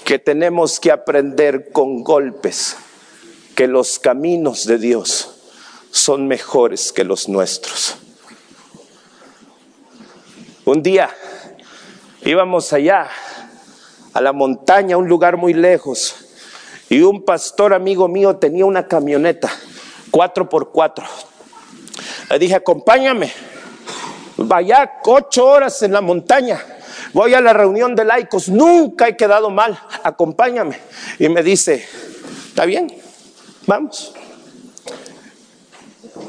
Que 0.07 0.19
tenemos 0.19 0.79
que 0.79 0.89
aprender 0.89 1.73
con 1.73 2.01
golpes 2.01 2.77
que 3.55 3.67
los 3.67 3.99
caminos 3.99 4.65
de 4.65 4.77
Dios 4.77 5.31
son 5.91 6.29
mejores 6.29 6.93
que 6.93 7.03
los 7.03 7.27
nuestros. 7.27 7.97
Un 10.63 10.81
día 10.81 11.09
íbamos 12.23 12.71
allá 12.71 13.09
a 14.13 14.21
la 14.21 14.31
montaña, 14.31 14.95
un 14.95 15.09
lugar 15.09 15.35
muy 15.35 15.53
lejos, 15.53 16.15
y 16.87 17.01
un 17.01 17.25
pastor 17.25 17.73
amigo 17.73 18.07
mío 18.07 18.37
tenía 18.37 18.65
una 18.65 18.87
camioneta, 18.87 19.51
cuatro 20.09 20.47
por 20.47 20.71
cuatro. 20.71 21.05
Le 22.29 22.39
dije, 22.39 22.55
acompáñame, 22.55 23.29
vaya 24.37 24.89
ocho 25.03 25.47
horas 25.47 25.83
en 25.83 25.91
la 25.91 25.99
montaña 25.99 26.76
voy 27.13 27.33
a 27.33 27.41
la 27.41 27.53
reunión 27.53 27.95
de 27.95 28.05
laicos, 28.05 28.49
nunca 28.49 29.07
he 29.07 29.17
quedado 29.17 29.49
mal, 29.49 29.79
acompáñame. 30.03 30.79
Y 31.19 31.29
me 31.29 31.43
dice, 31.43 31.85
está 32.47 32.65
bien, 32.65 32.87
vamos. 33.65 34.13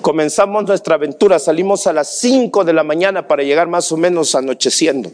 Comenzamos 0.03 0.65
nuestra 0.65 0.95
aventura, 0.95 1.39
salimos 1.39 1.87
a 1.87 1.93
las 1.93 2.19
5 2.21 2.65
de 2.65 2.73
la 2.73 2.85
mañana 2.85 3.27
para 3.27 3.43
llegar 3.43 3.69
más 3.69 3.91
o 3.93 3.97
menos 3.97 4.35
anocheciendo. 4.35 5.11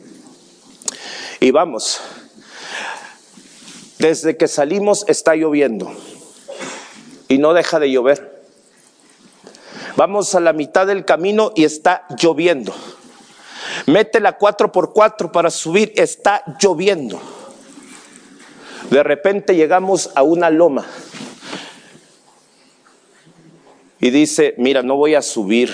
Y 1.41 1.51
vamos. 1.51 2.01
Desde 3.99 4.37
que 4.37 4.49
salimos 4.49 5.05
está 5.09 5.35
lloviendo 5.35 5.93
y 7.29 7.39
no 7.39 7.55
deja 7.55 7.79
de 7.79 7.91
llover. 7.91 8.43
Vamos 9.97 10.35
a 10.35 10.41
la 10.41 10.53
mitad 10.53 10.87
del 10.87 11.05
camino 11.05 11.53
y 11.55 11.65
está 11.65 12.07
lloviendo. 12.21 12.75
Mete 13.87 14.21
la 14.21 14.39
4x4 14.39 15.31
para 15.31 15.51
subir, 15.51 15.93
está 15.97 16.43
lloviendo. 16.61 17.21
De 18.91 19.03
repente 19.03 19.55
llegamos 19.55 20.11
a 20.15 20.23
una 20.23 20.51
loma. 20.51 20.85
Y 24.01 24.11
dice, 24.11 24.55
mira, 24.59 24.83
no 24.83 24.97
voy 24.97 25.15
a 25.15 25.23
subir, 25.23 25.73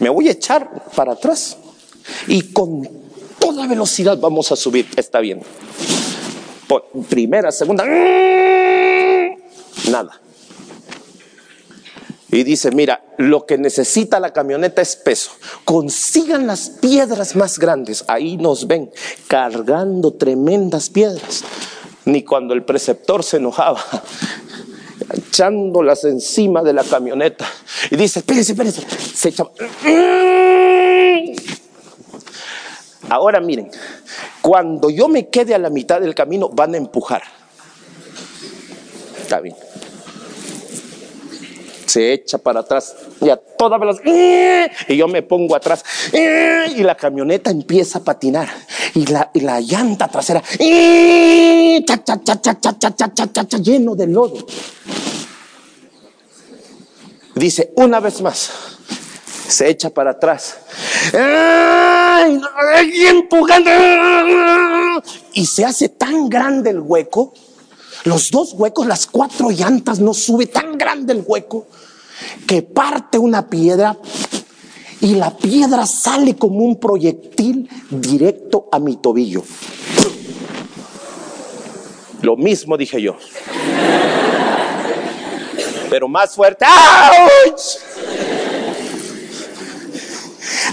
me 0.00 0.08
voy 0.08 0.28
a 0.28 0.32
echar 0.32 0.68
para 0.96 1.12
atrás. 1.12 1.56
Y 2.26 2.52
con 2.52 2.88
toda 3.38 3.66
velocidad 3.66 4.18
vamos 4.18 4.50
a 4.50 4.56
subir. 4.56 4.88
Está 4.96 5.20
bien. 5.20 5.42
primera, 7.08 7.52
segunda, 7.52 7.84
nada. 9.90 10.20
Y 12.32 12.44
dice, 12.44 12.70
mira, 12.70 13.02
lo 13.18 13.44
que 13.44 13.58
necesita 13.58 14.20
la 14.20 14.32
camioneta 14.32 14.80
es 14.80 14.94
peso. 14.94 15.32
Consigan 15.64 16.46
las 16.46 16.70
piedras 16.70 17.34
más 17.34 17.58
grandes. 17.58 18.04
Ahí 18.06 18.36
nos 18.36 18.68
ven 18.68 18.90
cargando 19.26 20.12
tremendas 20.12 20.90
piedras. 20.90 21.42
Ni 22.04 22.22
cuando 22.22 22.54
el 22.54 22.64
preceptor 22.64 23.24
se 23.24 23.38
enojaba, 23.38 23.82
echándolas 25.12 26.04
encima 26.04 26.62
de 26.62 26.72
la 26.72 26.84
camioneta. 26.84 27.46
Y 27.90 27.96
dice, 27.96 28.20
espérense, 28.20 28.52
espérense. 28.52 28.82
Se 29.14 29.28
echa... 29.30 29.44
Ahora 33.08 33.40
miren, 33.40 33.68
cuando 34.40 34.88
yo 34.88 35.08
me 35.08 35.28
quede 35.28 35.52
a 35.56 35.58
la 35.58 35.68
mitad 35.68 36.00
del 36.00 36.14
camino, 36.14 36.48
van 36.48 36.74
a 36.74 36.76
empujar. 36.76 37.22
Está 39.20 39.40
bien 39.40 39.56
se 41.90 42.12
echa 42.12 42.38
para 42.38 42.60
atrás 42.60 42.94
y 43.20 43.28
a 43.28 43.36
toda 43.36 43.76
velocidad. 43.78 44.70
Y 44.88 44.96
yo 44.96 45.08
me 45.08 45.22
pongo 45.22 45.56
atrás 45.56 45.84
y 46.12 46.82
la 46.82 46.94
camioneta 46.94 47.50
empieza 47.50 47.98
a 47.98 48.04
patinar 48.04 48.48
y 48.94 49.06
la, 49.06 49.30
la 49.34 49.60
llanta 49.60 50.06
trasera 50.08 50.42
lleno 53.58 53.94
de 53.96 54.06
lodo. 54.06 54.46
Dice 57.34 57.72
una 57.76 58.00
vez 58.00 58.20
más, 58.20 58.50
se 59.48 59.68
echa 59.68 59.90
para 59.90 60.12
atrás. 60.12 60.58
Y 65.32 65.46
se 65.46 65.64
hace 65.64 65.88
tan 65.88 66.28
grande 66.28 66.70
el 66.70 66.80
hueco 66.80 67.32
los 68.04 68.30
dos 68.30 68.54
huecos, 68.54 68.86
las 68.86 69.06
cuatro 69.06 69.50
llantas, 69.50 70.00
no 70.00 70.14
sube 70.14 70.46
tan 70.46 70.78
grande 70.78 71.12
el 71.12 71.24
hueco 71.26 71.66
que 72.46 72.62
parte 72.62 73.18
una 73.18 73.48
piedra 73.48 73.96
y 75.00 75.14
la 75.14 75.36
piedra 75.36 75.86
sale 75.86 76.36
como 76.36 76.58
un 76.58 76.78
proyectil 76.78 77.68
directo 77.90 78.68
a 78.70 78.78
mi 78.78 78.96
tobillo. 78.96 79.42
Lo 82.22 82.36
mismo 82.36 82.76
dije 82.76 83.00
yo. 83.00 83.16
Pero 85.88 86.06
más 86.06 86.34
fuerte. 86.34 86.66
¡Auch! 86.66 87.78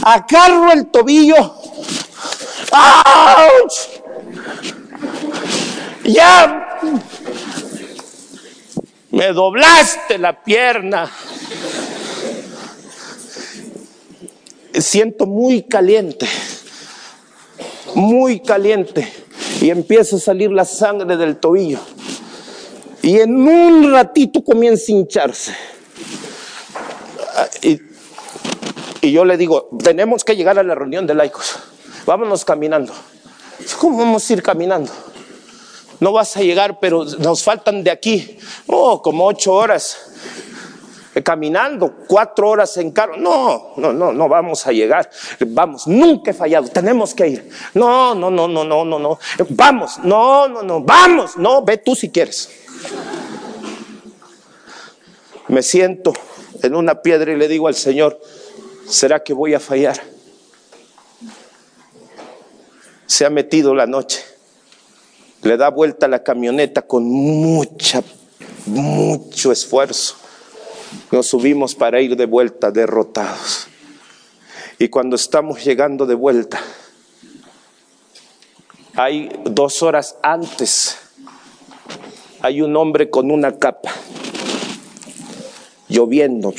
Agarro 0.03 0.71
el 0.73 0.87
tobillo. 0.87 1.55
¡Auch! 2.71 3.73
Ya 6.03 6.67
me 9.17 9.34
doblaste 9.34 10.19
la 10.19 10.43
pierna. 10.43 11.12
Siento 14.73 15.25
muy 15.25 15.63
caliente, 15.63 16.27
muy 17.95 18.41
caliente, 18.41 19.12
y 19.60 19.71
empieza 19.71 20.17
a 20.17 20.19
salir 20.19 20.51
la 20.51 20.65
sangre 20.65 21.17
del 21.17 21.38
tobillo. 21.38 21.80
Y 23.01 23.19
en 23.19 23.36
un 23.36 23.91
ratito 23.91 24.43
comienza 24.43 24.91
a 24.91 24.95
hincharse. 24.95 25.56
Y, 27.63 27.82
y 29.01 29.12
yo 29.12 29.25
le 29.25 29.36
digo, 29.36 29.67
tenemos 29.84 30.23
que 30.23 30.36
llegar 30.36 30.60
a 30.60 30.63
la 30.63 30.75
reunión 30.75 31.08
de 31.08 31.15
laicos. 31.15 31.56
Vámonos 32.06 32.45
caminando. 32.45 32.93
¿Cómo 33.80 33.97
vamos 33.97 34.30
a 34.30 34.34
ir 34.34 34.43
caminando? 34.43 34.91
No 35.99 36.12
vas 36.12 36.38
a 36.38 36.41
llegar, 36.41 36.79
pero 36.79 37.05
nos 37.05 37.43
faltan 37.43 37.83
de 37.83 37.91
aquí, 37.91 38.38
oh, 38.67 39.01
como 39.01 39.25
ocho 39.25 39.53
horas 39.53 39.97
caminando, 41.21 41.93
cuatro 42.07 42.49
horas 42.49 42.77
en 42.77 42.91
carro. 42.91 43.17
No, 43.17 43.73
no, 43.77 43.93
no, 43.93 44.13
no 44.13 44.29
vamos 44.29 44.65
a 44.67 44.71
llegar. 44.71 45.10
Vamos, 45.47 45.88
nunca 45.88 46.31
he 46.31 46.33
fallado, 46.33 46.67
tenemos 46.67 47.13
que 47.13 47.27
ir. 47.27 47.49
No, 47.73 48.15
no, 48.15 48.29
no, 48.29 48.47
no, 48.47 48.63
no, 48.63 48.86
no, 48.86 48.99
no. 48.99 49.19
Vamos, 49.49 49.99
no, 50.03 50.47
no, 50.47 50.63
no, 50.63 50.81
vamos. 50.81 51.38
No, 51.38 51.63
ve 51.63 51.77
tú 51.77 51.95
si 51.95 52.10
quieres. 52.10 52.49
Me 55.47 55.63
siento 55.63 56.13
en 56.62 56.75
una 56.75 57.01
piedra 57.01 57.31
y 57.31 57.38
le 57.38 57.47
digo 57.47 57.67
al 57.67 57.75
Señor, 57.75 58.19
¿será 58.88 59.23
que 59.23 59.33
voy 59.33 59.53
a 59.53 59.60
fallar? 59.60 60.01
Se 63.05 63.25
ha 63.25 63.29
metido 63.29 63.73
la 63.73 63.86
noche. 63.86 64.37
Le 65.43 65.58
da 65.58 65.69
vuelta 65.69 66.08
la 66.08 66.23
camioneta 66.23 66.82
con 66.82 67.06
mucha, 67.06 68.04
mucho 68.65 69.52
esfuerzo. 69.52 70.15
Nos 71.12 71.28
subimos 71.28 71.76
para 71.76 72.02
ir 72.02 72.15
de 72.15 72.26
vuelta 72.26 72.71
derrotados. 72.71 73.67
Y 74.80 74.89
cuando 74.89 75.15
estamos 75.15 75.63
llegando 75.63 76.06
de 76.06 76.15
vuelta, 76.15 76.60
hay 78.93 79.30
dos 79.45 79.84
horas 79.84 80.17
antes, 80.21 80.97
hay 82.41 82.62
un 82.62 82.76
hombre 82.76 83.10
con 83.10 83.32
una 83.32 83.58
capa, 83.58 83.91
lloviendo, 85.88 86.54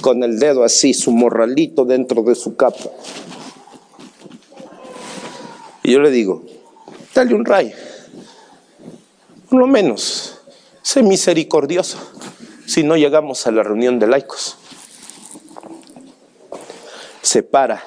con 0.00 0.22
el 0.22 0.38
dedo 0.38 0.64
así, 0.64 0.92
su 0.92 1.10
morralito 1.12 1.84
dentro 1.84 2.22
de 2.22 2.34
su 2.34 2.56
capa. 2.56 2.90
Y 5.82 5.92
yo 5.92 6.00
le 6.00 6.10
digo, 6.10 6.42
dale 7.14 7.34
un 7.34 7.44
ray, 7.44 7.72
por 9.48 9.60
lo 9.60 9.66
menos, 9.66 10.38
sé 10.82 11.02
misericordioso 11.02 11.98
si 12.66 12.82
no 12.82 12.96
llegamos 12.96 13.46
a 13.46 13.50
la 13.50 13.62
reunión 13.62 13.98
de 13.98 14.06
laicos. 14.06 14.56
Se 17.20 17.42
para 17.42 17.82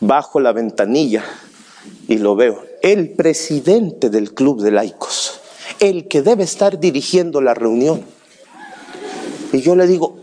bajo 0.00 0.40
la 0.40 0.52
ventanilla 0.52 1.24
y 2.08 2.18
lo 2.18 2.36
veo. 2.36 2.64
El 2.82 3.10
presidente 3.10 4.10
del 4.10 4.34
club 4.34 4.62
de 4.62 4.70
laicos, 4.70 5.40
el 5.78 6.08
que 6.08 6.22
debe 6.22 6.44
estar 6.44 6.78
dirigiendo 6.78 7.40
la 7.40 7.54
reunión. 7.54 8.02
Y 9.52 9.60
yo 9.60 9.76
le 9.76 9.86
digo, 9.86 10.18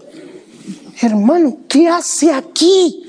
hermano, 1.02 1.60
¿qué 1.68 1.88
hace 1.88 2.32
aquí? 2.32 3.04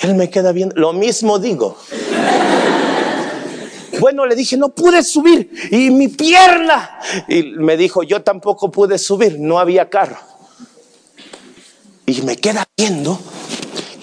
Él 0.00 0.14
me 0.14 0.30
queda 0.30 0.52
bien, 0.52 0.72
lo 0.76 0.92
mismo 0.92 1.38
digo. 1.38 1.76
Bueno, 4.00 4.26
le 4.26 4.34
dije, 4.34 4.56
no 4.56 4.70
pude 4.70 5.02
subir. 5.02 5.50
Y 5.70 5.90
mi 5.90 6.08
pierna. 6.08 6.98
Y 7.28 7.42
me 7.42 7.76
dijo, 7.76 8.02
yo 8.02 8.22
tampoco 8.22 8.70
pude 8.70 8.98
subir. 8.98 9.38
No 9.38 9.58
había 9.58 9.88
carro. 9.88 10.18
Y 12.04 12.22
me 12.22 12.36
queda 12.36 12.66
viendo. 12.76 13.18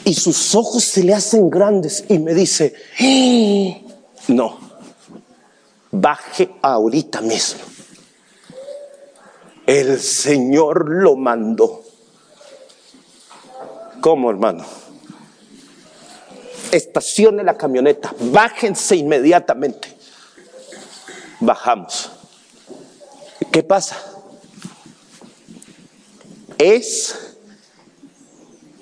Y 0.05 0.13
sus 0.13 0.55
ojos 0.55 0.83
se 0.83 1.03
le 1.03 1.13
hacen 1.13 1.49
grandes. 1.49 2.05
Y 2.09 2.19
me 2.19 2.33
dice, 2.33 2.73
¡Eh! 2.99 3.83
no, 4.27 4.59
baje 5.91 6.49
ahorita 6.61 7.21
mismo. 7.21 7.61
El 9.65 9.99
Señor 9.99 10.89
lo 10.89 11.15
mandó. 11.15 11.83
¿Cómo, 14.01 14.29
hermano? 14.29 14.65
Estacione 16.73 17.43
la 17.43 17.55
camioneta, 17.55 18.13
bájense 18.19 18.95
inmediatamente. 18.95 19.89
Bajamos. 21.39 22.11
¿Qué 23.51 23.63
pasa? 23.63 23.97
Es 26.57 27.35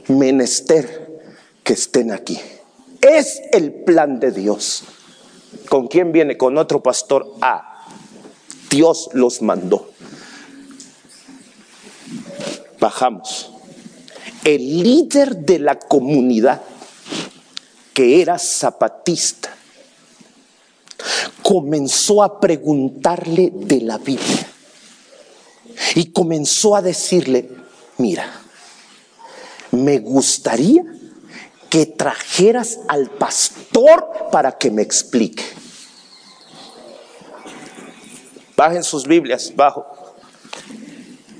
menester 0.07 1.21
que 1.63 1.73
estén 1.73 2.11
aquí. 2.11 2.39
Es 3.01 3.41
el 3.51 3.73
plan 3.83 4.19
de 4.19 4.31
Dios. 4.31 4.83
¿Con 5.67 5.87
quién 5.87 6.11
viene? 6.11 6.37
Con 6.37 6.57
otro 6.57 6.81
pastor. 6.81 7.33
Ah, 7.41 7.87
Dios 8.69 9.09
los 9.13 9.41
mandó. 9.41 9.89
Bajamos. 12.79 13.51
El 14.43 14.83
líder 14.83 15.37
de 15.37 15.59
la 15.59 15.77
comunidad 15.77 16.61
que 17.93 18.21
era 18.21 18.37
zapatista, 18.37 19.55
comenzó 21.43 22.23
a 22.23 22.39
preguntarle 22.39 23.51
de 23.53 23.81
la 23.81 23.97
Biblia 23.97 24.47
y 25.95 26.11
comenzó 26.11 26.75
a 26.75 26.81
decirle, 26.81 27.49
mira, 27.97 28.25
me 29.71 29.99
gustaría 29.99 30.83
que 31.69 31.85
trajeras 31.85 32.79
al 32.87 33.09
pastor 33.09 34.29
para 34.31 34.57
que 34.57 34.69
me 34.69 34.81
explique. 34.81 35.43
Bajen 38.57 38.83
sus 38.83 39.07
Biblias, 39.07 39.53
bajo. 39.55 40.00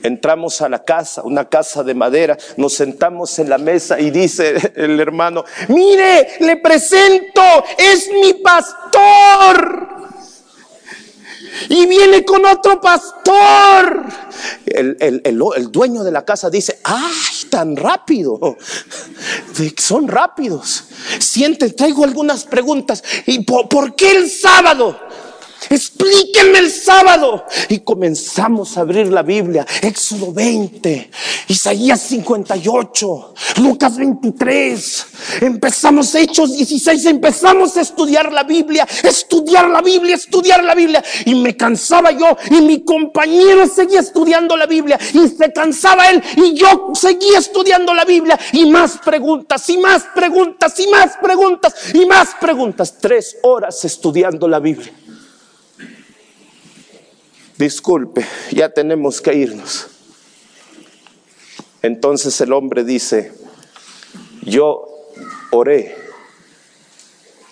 Entramos 0.03 0.61
a 0.61 0.69
la 0.69 0.83
casa, 0.83 1.23
una 1.23 1.47
casa 1.49 1.83
de 1.83 1.93
madera, 1.93 2.37
nos 2.57 2.73
sentamos 2.73 3.37
en 3.39 3.49
la 3.49 3.57
mesa 3.57 3.99
y 3.99 4.09
dice 4.09 4.55
el 4.75 4.99
hermano, 4.99 5.43
mire, 5.67 6.27
le 6.39 6.57
presento, 6.57 7.41
es 7.77 8.09
mi 8.11 8.33
pastor. 8.35 9.89
Y 11.69 11.85
viene 11.85 12.23
con 12.23 12.45
otro 12.45 12.79
pastor. 12.79 14.05
El, 14.65 15.69
dueño 15.69 16.03
de 16.03 16.11
la 16.11 16.23
casa 16.23 16.49
dice, 16.49 16.79
¡ay, 16.83 17.49
tan 17.49 17.75
rápido! 17.75 18.57
Son 19.77 20.07
rápidos. 20.07 20.85
Sienten, 21.19 21.75
traigo 21.75 22.03
algunas 22.03 22.45
preguntas. 22.45 23.03
¿Y 23.25 23.39
por 23.43 23.95
qué 23.95 24.11
el 24.11 24.29
sábado? 24.29 24.97
Explíquenme 25.69 26.59
el 26.59 26.71
sábado. 26.71 27.45
Y 27.69 27.79
comenzamos 27.79 28.77
a 28.77 28.81
abrir 28.81 29.07
la 29.07 29.21
Biblia. 29.21 29.65
Éxodo 29.81 30.33
20, 30.33 31.09
Isaías 31.47 32.01
58, 32.01 33.33
Lucas 33.57 33.97
23. 33.97 35.05
Empezamos 35.41 36.15
Hechos 36.15 36.53
16. 36.57 37.05
Empezamos 37.05 37.77
a 37.77 37.81
estudiar 37.81 38.31
la 38.31 38.43
Biblia, 38.43 38.87
estudiar 39.03 39.69
la 39.69 39.81
Biblia, 39.81 40.15
estudiar 40.15 40.63
la 40.63 40.75
Biblia. 40.75 41.03
Y 41.25 41.35
me 41.35 41.55
cansaba 41.55 42.11
yo 42.11 42.37
y 42.49 42.61
mi 42.61 42.83
compañero 42.83 43.67
seguía 43.67 43.99
estudiando 43.99 44.57
la 44.57 44.65
Biblia. 44.65 44.99
Y 45.13 45.27
se 45.27 45.53
cansaba 45.53 46.09
él 46.09 46.21
y 46.37 46.53
yo 46.53 46.91
seguía 46.93 47.39
estudiando 47.39 47.93
la 47.93 48.05
Biblia. 48.05 48.39
Y 48.53 48.65
más 48.65 48.97
preguntas, 48.97 49.69
y 49.69 49.77
más 49.77 50.03
preguntas, 50.15 50.79
y 50.79 50.87
más 50.87 51.17
preguntas, 51.21 51.73
y 51.93 52.05
más 52.05 52.29
preguntas. 52.39 52.95
Tres 52.99 53.37
horas 53.43 53.85
estudiando 53.85 54.47
la 54.47 54.59
Biblia 54.59 54.91
disculpe, 57.61 58.25
ya 58.51 58.69
tenemos 58.69 59.21
que 59.21 59.35
irnos. 59.35 59.87
Entonces 61.81 62.39
el 62.41 62.53
hombre 62.53 62.83
dice, 62.83 63.31
yo 64.41 64.87
oré, 65.51 65.95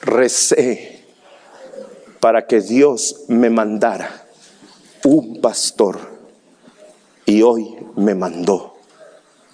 recé 0.01 1.05
para 2.19 2.47
que 2.47 2.61
Dios 2.61 3.23
me 3.27 3.49
mandara 3.49 4.27
un 5.03 5.41
pastor 5.41 5.99
y 7.25 7.41
hoy 7.43 7.77
me 7.95 8.15
mandó 8.15 8.77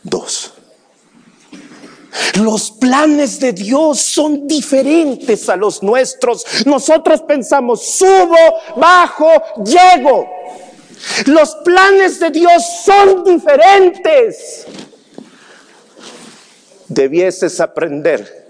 dos. 0.04 0.55
Los 2.42 2.72
planes 2.72 3.40
de 3.40 3.54
Dios 3.54 4.00
son 4.00 4.48
diferentes 4.48 5.50
a 5.50 5.56
los 5.56 5.82
nuestros. 5.84 6.46
Nosotros 6.66 7.22
pensamos, 7.22 7.84
subo, 7.84 8.38
bajo, 8.78 9.30
llego. 9.64 10.28
Los 11.26 11.56
planes 11.64 12.20
de 12.20 12.32
Dios 12.32 12.64
son 12.84 13.24
diferentes. 13.24 14.66
Debieses 16.88 17.60
aprender 17.60 18.46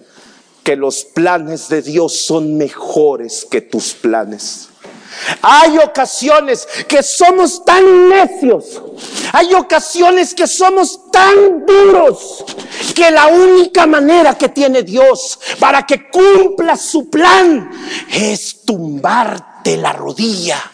que 0.63 0.75
los 0.75 1.05
planes 1.05 1.69
de 1.69 1.81
Dios 1.81 2.15
son 2.15 2.57
mejores 2.57 3.45
que 3.49 3.61
tus 3.61 3.93
planes. 3.93 4.69
Hay 5.41 5.77
ocasiones 5.77 6.67
que 6.87 7.01
somos 7.03 7.63
tan 7.63 8.09
necios, 8.09 8.81
hay 9.31 9.53
ocasiones 9.53 10.33
que 10.33 10.47
somos 10.47 11.11
tan 11.11 11.65
duros, 11.65 12.45
que 12.93 13.11
la 13.11 13.27
única 13.27 13.85
manera 13.85 14.37
que 14.37 14.49
tiene 14.49 14.83
Dios 14.83 15.39
para 15.59 15.85
que 15.85 16.09
cumpla 16.09 16.75
su 16.75 17.09
plan 17.09 17.69
es 18.11 18.61
tumbarte 18.65 19.77
la 19.77 19.93
rodilla 19.93 20.71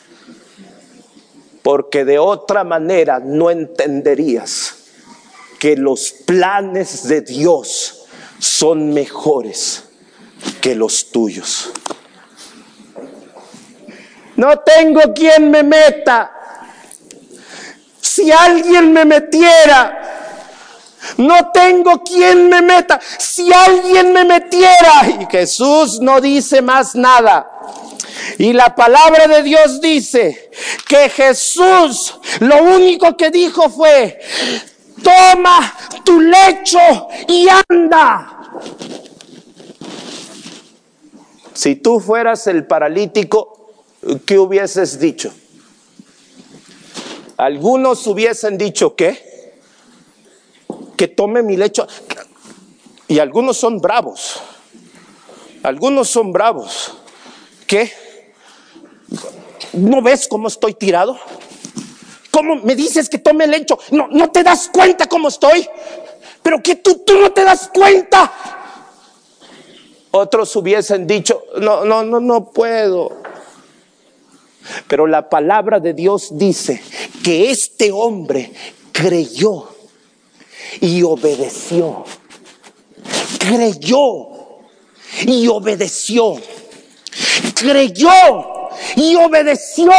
porque 1.62 2.06
de 2.06 2.20
otra 2.20 2.64
manera 2.64 3.20
no 3.20 3.52
entenderías 3.52 4.76
que 5.60 5.76
los 5.76 6.12
planes 6.12 7.08
de 7.08 7.22
Dios 7.22 8.06
son 8.40 8.94
mejores 8.94 9.84
que 10.60 10.74
los 10.74 11.12
tuyos. 11.12 11.72
No 14.36 14.60
tengo 14.60 15.14
quien 15.14 15.52
me 15.52 15.64
meta. 15.64 16.32
Si 18.00 18.32
alguien 18.32 18.92
me 18.92 19.06
metiera, 19.06 20.02
no 21.18 21.52
tengo 21.52 22.04
quien 22.04 22.50
me 22.50 22.62
meta. 22.62 23.00
Si 23.18 23.52
alguien 23.54 24.14
me 24.14 24.26
metiera, 24.26 25.08
y 25.20 25.26
Jesús 25.30 26.00
no 26.02 26.22
dice 26.22 26.62
más 26.62 26.96
nada. 26.96 27.50
Y 28.38 28.54
la 28.54 28.76
palabra 28.76 29.28
de 29.28 29.44
Dios 29.44 29.82
dice 29.82 30.52
que 30.88 31.10
Jesús 31.10 32.20
lo 32.40 32.64
único 32.64 33.16
que 33.16 33.30
dijo 33.30 33.70
fue, 33.70 34.20
toma 35.04 35.74
tu 36.04 36.20
lecho 36.20 36.80
y 37.28 37.48
anda. 37.70 38.38
Si 41.54 41.76
tú 41.76 42.00
fueras 42.00 42.48
el 42.48 42.66
paralítico, 42.66 43.61
¿qué 44.26 44.40
hubieses 44.40 45.00
dicho? 45.00 45.34
Algunos 47.38 48.06
hubiesen 48.08 48.58
dicho 48.58 48.96
que, 48.96 49.54
que 50.96 51.08
tome 51.08 51.42
mi 51.42 51.58
lecho. 51.58 51.88
Y 53.08 53.20
algunos 53.20 53.58
son 53.58 53.80
bravos. 53.80 54.40
Algunos 55.64 56.10
son 56.10 56.32
bravos. 56.32 56.94
¿Qué? 57.68 57.92
¿No 59.74 60.02
ves 60.02 60.28
cómo 60.28 60.48
estoy 60.48 60.74
tirado? 60.74 61.18
¿Cómo 62.30 62.58
me 62.58 62.76
dices 62.76 63.10
que 63.10 63.18
tome 63.18 63.46
el 63.46 63.52
lecho? 63.52 63.78
No, 63.92 64.08
no 64.08 64.32
te 64.32 64.44
das 64.44 64.70
cuenta 64.72 65.08
cómo 65.08 65.28
estoy. 65.28 65.68
Pero 66.42 66.62
que 66.62 66.76
tú, 66.76 67.04
tú 67.06 67.20
no 67.20 67.32
te 67.32 67.44
das 67.44 67.70
cuenta. 67.74 68.32
Otros 70.12 70.56
hubiesen 70.56 71.08
dicho, 71.08 71.44
no, 71.58 71.86
no, 71.86 72.04
no, 72.04 72.20
no 72.20 72.52
puedo. 72.52 73.21
Pero 74.88 75.08
la 75.08 75.30
palabra 75.30 75.80
de 75.80 75.94
Dios 75.94 76.30
dice 76.38 76.82
que 77.24 77.52
este 77.52 77.92
hombre 77.92 78.52
creyó 78.92 79.68
y 80.80 81.04
obedeció. 81.04 82.06
Creyó 83.40 84.28
y 85.26 85.48
obedeció. 85.48 86.36
Creyó 87.56 88.70
y 88.96 89.16
obedeció. 89.16 89.92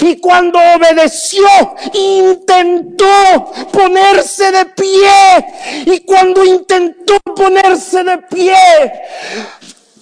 Y 0.00 0.18
cuando 0.18 0.58
obedeció, 0.58 1.46
intentó 1.94 3.52
ponerse 3.72 4.50
de 4.50 4.64
pie. 4.66 5.84
Y 5.86 6.00
cuando 6.00 6.44
intentó 6.44 7.18
ponerse 7.34 8.02
de 8.02 8.18
pie, 8.18 8.92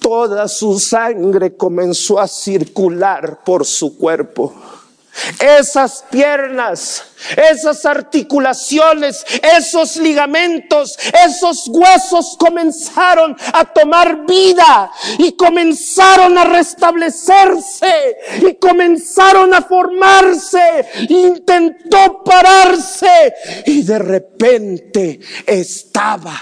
toda 0.05 0.49
su 0.49 0.79
sangre 0.79 1.57
comenzó 1.57 2.21
a 2.21 2.29
circular 2.29 3.43
por 3.43 3.65
su 3.65 3.97
cuerpo. 3.97 4.55
Esas 5.41 6.05
piernas, 6.11 7.03
esas 7.35 7.87
articulaciones, 7.87 9.25
esos 9.57 9.97
ligamentos, 9.97 10.99
esos 11.25 11.69
huesos 11.69 12.37
comenzaron 12.39 13.35
a 13.55 13.65
tomar 13.65 14.27
vida 14.27 14.91
y 15.17 15.33
comenzaron 15.37 16.37
a 16.37 16.45
restablecerse 16.45 18.19
y 18.43 18.57
comenzaron 18.57 19.55
a 19.55 19.63
formarse. 19.63 20.85
Intentó 21.09 22.23
pararse 22.23 23.33
y 23.65 23.81
de 23.81 23.99
repente 23.99 25.21
estaba 25.47 26.35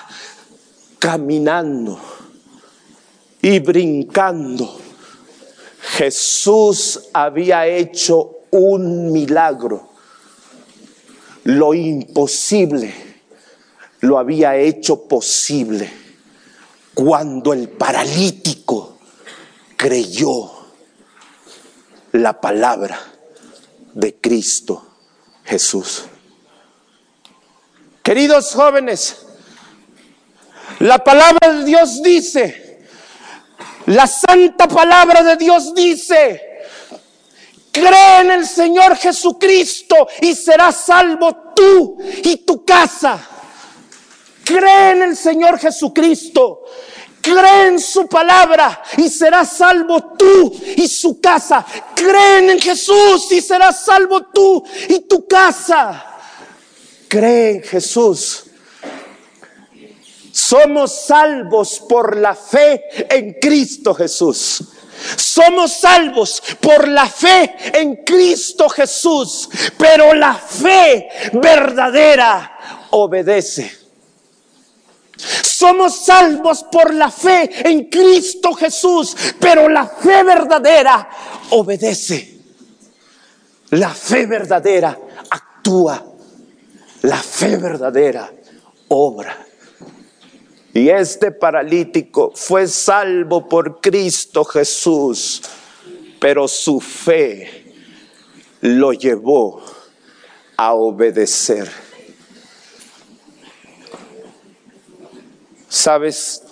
caminando 0.99 2.22
y 3.43 3.59
brincando. 3.59 4.81
Jesús 5.81 7.09
había 7.13 7.67
hecho 7.67 8.39
un 8.51 9.13
milagro. 9.13 9.91
Lo 11.45 11.75
imposible 11.75 13.13
lo 14.03 14.19
había 14.19 14.57
hecho 14.57 15.05
posible 15.07 15.91
cuando 16.95 17.53
el 17.53 17.69
paralítico 17.69 18.99
creyó 19.77 20.51
la 22.13 22.41
palabra 22.41 22.99
de 23.95 24.17
Cristo 24.17 24.87
Jesús. 25.45 26.05
Queridos 28.03 28.53
jóvenes, 28.53 29.25
la 30.81 31.03
palabra 31.03 31.53
de 31.53 31.65
Dios 31.65 32.03
dice, 32.03 32.62
la 33.87 34.07
santa 34.07 34.69
palabra 34.69 35.23
de 35.23 35.37
Dios 35.37 35.75
dice, 35.75 36.53
Cree 37.73 38.21
en 38.21 38.31
el 38.31 38.47
Señor 38.47 38.97
Jesucristo 38.97 40.07
y 40.21 40.35
serás 40.35 40.77
salvo 40.85 41.53
tú 41.57 41.97
y 42.23 42.37
tu 42.39 42.65
casa. 42.67 43.19
Cree 44.45 44.91
en 44.91 45.03
el 45.03 45.17
Señor 45.17 45.59
Jesucristo. 45.59 46.65
Cree 47.23 47.69
en 47.69 47.81
su 47.81 48.09
palabra 48.09 48.83
y 48.99 49.09
serás 49.09 49.57
salvo 49.57 50.15
tú 50.19 50.53
y 50.77 50.87
su 50.87 51.19
casa. 51.21 51.65
Creen 51.95 52.51
en 52.51 52.61
Jesús 52.61 53.31
y 53.31 53.41
serás 53.41 53.85
salvo 53.85 54.23
tú 54.27 54.63
y 54.89 55.01
tu 55.01 55.27
casa. 55.27 56.05
Cree 57.09 57.57
en 57.57 57.63
Jesús. 57.63 58.45
Somos 60.33 61.05
salvos 61.07 61.81
por 61.87 62.17
la 62.17 62.35
fe 62.35 63.07
en 63.15 63.35
Cristo 63.35 63.95
Jesús. 63.95 64.65
Somos 65.17 65.73
salvos 65.73 66.43
por 66.61 66.89
la 66.89 67.07
fe 67.07 67.55
en 67.75 67.97
Cristo 67.97 68.69
Jesús, 68.69 69.49
pero 69.77 70.15
la 70.15 70.35
fe 70.35 71.09
verdadera 71.35 72.89
obedece. 72.91 73.79
Somos 75.17 76.05
salvos 76.05 76.65
por 76.65 76.95
la 76.95 77.11
fe 77.11 77.69
en 77.69 77.91
Cristo 77.91 78.55
Jesús, 78.55 79.15
pero 79.39 79.69
la 79.69 79.87
fe 79.87 80.23
verdadera 80.23 81.09
obedece. 81.51 82.41
La 83.71 83.91
fe 83.91 84.27
verdadera 84.27 84.99
actúa. 85.31 86.05
La 87.03 87.19
fe 87.19 87.57
verdadera 87.57 88.33
obra. 88.89 89.52
Y 90.75 90.89
este 90.89 91.33
paralítico 91.33 92.33
fue 92.35 92.67
salvo 92.67 93.47
por 93.47 93.81
Cristo 93.81 94.45
Jesús, 94.45 95.43
pero 96.19 96.49
su 96.49 96.81
fe 96.81 97.75
lo 98.63 98.93
llevó 98.93 99.63
a 100.57 100.73
obedecer. 100.73 101.71
¿Sabes? 105.69 106.43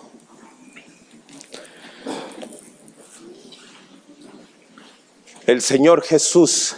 El 5.47 5.63
Señor 5.63 6.03
Jesús 6.03 6.77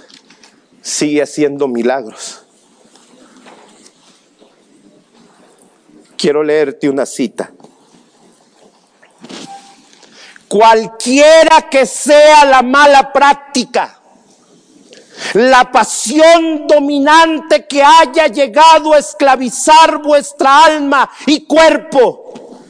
sigue 0.80 1.22
haciendo 1.22 1.66
milagros. 1.66 2.41
Quiero 6.22 6.44
leerte 6.44 6.88
una 6.88 7.04
cita. 7.04 7.50
Cualquiera 10.46 11.68
que 11.68 11.84
sea 11.84 12.44
la 12.44 12.62
mala 12.62 13.12
práctica, 13.12 13.98
la 15.32 15.72
pasión 15.72 16.68
dominante 16.68 17.66
que 17.66 17.82
haya 17.82 18.28
llegado 18.28 18.92
a 18.92 18.98
esclavizar 18.98 20.00
vuestra 20.00 20.66
alma 20.66 21.10
y 21.26 21.44
cuerpo, 21.44 22.60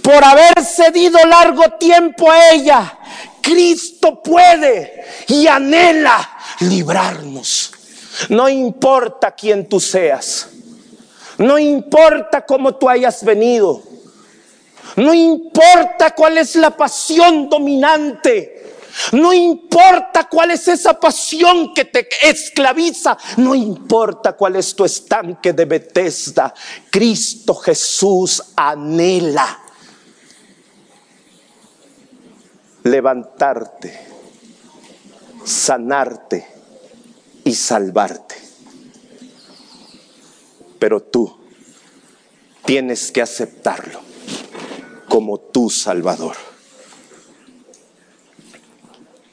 por 0.00 0.22
haber 0.22 0.64
cedido 0.64 1.18
largo 1.26 1.64
tiempo 1.80 2.30
a 2.30 2.50
ella, 2.50 2.96
Cristo 3.42 4.22
puede 4.22 5.04
y 5.26 5.48
anhela 5.48 6.38
librarnos. 6.60 7.72
No 8.28 8.48
importa 8.48 9.32
quién 9.32 9.68
tú 9.68 9.80
seas. 9.80 10.46
No 11.40 11.58
importa 11.58 12.44
cómo 12.44 12.74
tú 12.74 12.88
hayas 12.88 13.24
venido. 13.24 13.82
No 14.96 15.14
importa 15.14 16.14
cuál 16.14 16.38
es 16.38 16.54
la 16.56 16.70
pasión 16.76 17.48
dominante. 17.48 18.74
No 19.12 19.32
importa 19.32 20.28
cuál 20.28 20.50
es 20.50 20.68
esa 20.68 21.00
pasión 21.00 21.72
que 21.72 21.86
te 21.86 22.06
esclaviza. 22.22 23.16
No 23.38 23.54
importa 23.54 24.34
cuál 24.34 24.56
es 24.56 24.74
tu 24.74 24.84
estanque 24.84 25.54
de 25.54 25.64
Bethesda. 25.64 26.52
Cristo 26.90 27.54
Jesús 27.54 28.42
anhela 28.54 29.60
levantarte, 32.82 33.98
sanarte 35.44 36.46
y 37.44 37.54
salvarte. 37.54 38.49
Pero 40.80 41.00
tú 41.00 41.38
tienes 42.64 43.12
que 43.12 43.22
aceptarlo 43.22 44.00
como 45.08 45.38
tu 45.38 45.70
Salvador. 45.70 46.36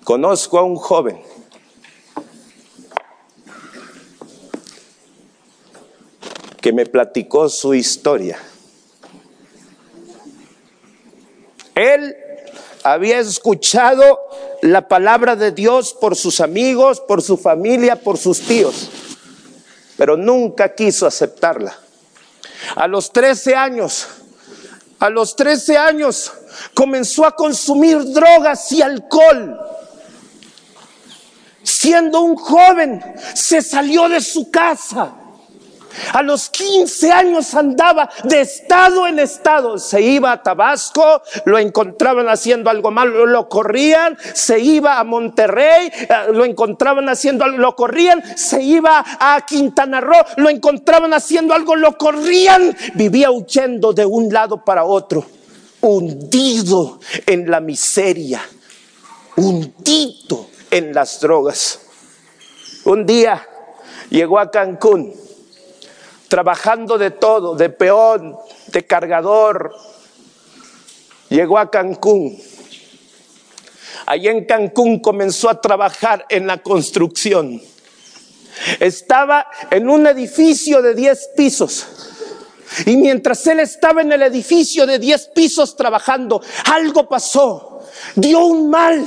Conozco 0.03 0.59
a 0.59 0.63
un 0.63 0.75
joven 0.75 1.19
que 6.61 6.73
me 6.73 6.85
platicó 6.85 7.49
su 7.49 7.73
historia. 7.73 8.37
Él 11.75 12.15
había 12.83 13.19
escuchado 13.19 14.19
la 14.61 14.87
palabra 14.87 15.35
de 15.35 15.51
Dios 15.51 15.93
por 15.93 16.15
sus 16.15 16.41
amigos, 16.41 16.99
por 16.99 17.21
su 17.21 17.37
familia, 17.37 17.97
por 17.97 18.17
sus 18.17 18.41
tíos, 18.41 18.89
pero 19.97 20.15
nunca 20.15 20.73
quiso 20.73 21.05
aceptarla. 21.05 21.77
A 22.75 22.87
los 22.87 23.11
13 23.11 23.55
años, 23.55 24.07
a 24.99 25.09
los 25.09 25.35
13 25.35 25.77
años 25.77 26.31
comenzó 26.73 27.25
a 27.25 27.35
consumir 27.35 28.03
drogas 28.13 28.71
y 28.71 28.81
alcohol. 28.81 29.59
Siendo 31.63 32.21
un 32.21 32.35
joven, 32.35 33.03
se 33.33 33.61
salió 33.61 34.07
de 34.07 34.21
su 34.21 34.49
casa 34.49 35.13
a 36.13 36.21
los 36.21 36.49
15 36.49 37.11
años 37.11 37.53
andaba 37.53 38.09
de 38.23 38.41
estado 38.41 39.07
en 39.07 39.19
estado. 39.19 39.77
Se 39.77 40.01
iba 40.01 40.31
a 40.31 40.43
Tabasco, 40.43 41.21
lo 41.45 41.57
encontraban 41.57 42.27
haciendo 42.29 42.69
algo 42.69 42.91
malo, 42.91 43.25
lo 43.25 43.47
corrían. 43.47 44.17
Se 44.33 44.59
iba 44.59 44.99
a 44.99 45.03
Monterrey, 45.03 45.91
eh, 45.93 46.07
lo 46.33 46.45
encontraban 46.45 47.09
haciendo 47.09 47.43
algo, 47.43 47.57
lo 47.57 47.75
corrían. 47.75 48.23
Se 48.37 48.61
iba 48.61 49.03
a 49.19 49.41
Quintana 49.45 50.01
Roo, 50.01 50.23
lo 50.37 50.49
encontraban 50.49 51.13
haciendo 51.13 51.53
algo, 51.53 51.75
lo 51.75 51.97
corrían. 51.97 52.75
Vivía 52.95 53.31
huyendo 53.31 53.93
de 53.93 54.05
un 54.05 54.31
lado 54.31 54.63
para 54.63 54.85
otro, 54.85 55.25
hundido 55.81 56.99
en 57.25 57.49
la 57.49 57.59
miseria, 57.59 58.41
hundido 59.35 60.47
en 60.71 60.93
las 60.93 61.19
drogas. 61.19 61.79
Un 62.85 63.05
día 63.05 63.45
llegó 64.09 64.39
a 64.39 64.49
Cancún 64.49 65.26
trabajando 66.27 66.97
de 66.97 67.11
todo, 67.11 67.55
de 67.55 67.69
peón, 67.69 68.35
de 68.67 68.85
cargador. 68.85 69.75
Llegó 71.29 71.57
a 71.57 71.69
Cancún. 71.69 72.37
Allí 74.05 74.27
en 74.27 74.45
Cancún 74.45 74.99
comenzó 74.99 75.49
a 75.49 75.59
trabajar 75.59 76.25
en 76.29 76.47
la 76.47 76.59
construcción. 76.59 77.61
Estaba 78.79 79.47
en 79.69 79.89
un 79.89 80.07
edificio 80.07 80.81
de 80.81 80.95
10 80.95 81.29
pisos. 81.35 81.87
Y 82.85 82.97
mientras 82.97 83.45
él 83.47 83.59
estaba 83.59 84.01
en 84.01 84.11
el 84.11 84.23
edificio 84.23 84.85
de 84.85 84.99
10 84.99 85.27
pisos 85.35 85.75
trabajando, 85.75 86.41
algo 86.65 87.07
pasó 87.07 87.66
dio 88.15 88.45
un 88.45 88.69
mal, 88.69 89.05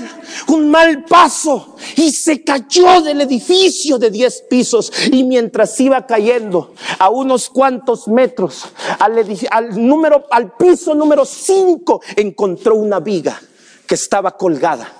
un 0.49 0.70
mal 0.70 1.05
paso 1.05 1.76
y 1.97 2.11
se 2.12 2.43
cayó 2.43 3.03
del 3.03 3.20
edificio 3.22 3.99
de 3.99 4.11
10 4.11 4.43
pisos 4.49 4.93
y 5.11 5.24
mientras 5.24 5.78
iba 5.80 6.07
cayendo 6.07 6.74
a 6.99 7.11
unos 7.11 7.51
cuantos 7.51 8.09
metros 8.09 8.66
al, 8.99 9.86
número, 9.86 10.26
al 10.30 10.53
piso 10.57 10.95
número 10.95 11.24
5 11.24 12.03
encontró 12.16 12.74
una 12.76 13.01
viga 13.01 13.41
que 13.86 13.95
estaba 13.95 14.36
colgada. 14.36 14.93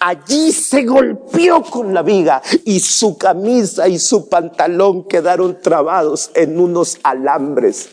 Allí 0.00 0.52
se 0.52 0.82
golpeó 0.82 1.62
con 1.62 1.94
la 1.94 2.02
viga 2.02 2.42
y 2.64 2.80
su 2.80 3.16
camisa 3.16 3.88
y 3.88 3.98
su 3.98 4.28
pantalón 4.28 5.04
quedaron 5.04 5.60
trabados 5.60 6.30
en 6.34 6.60
unos 6.60 6.98
alambres. 7.04 7.88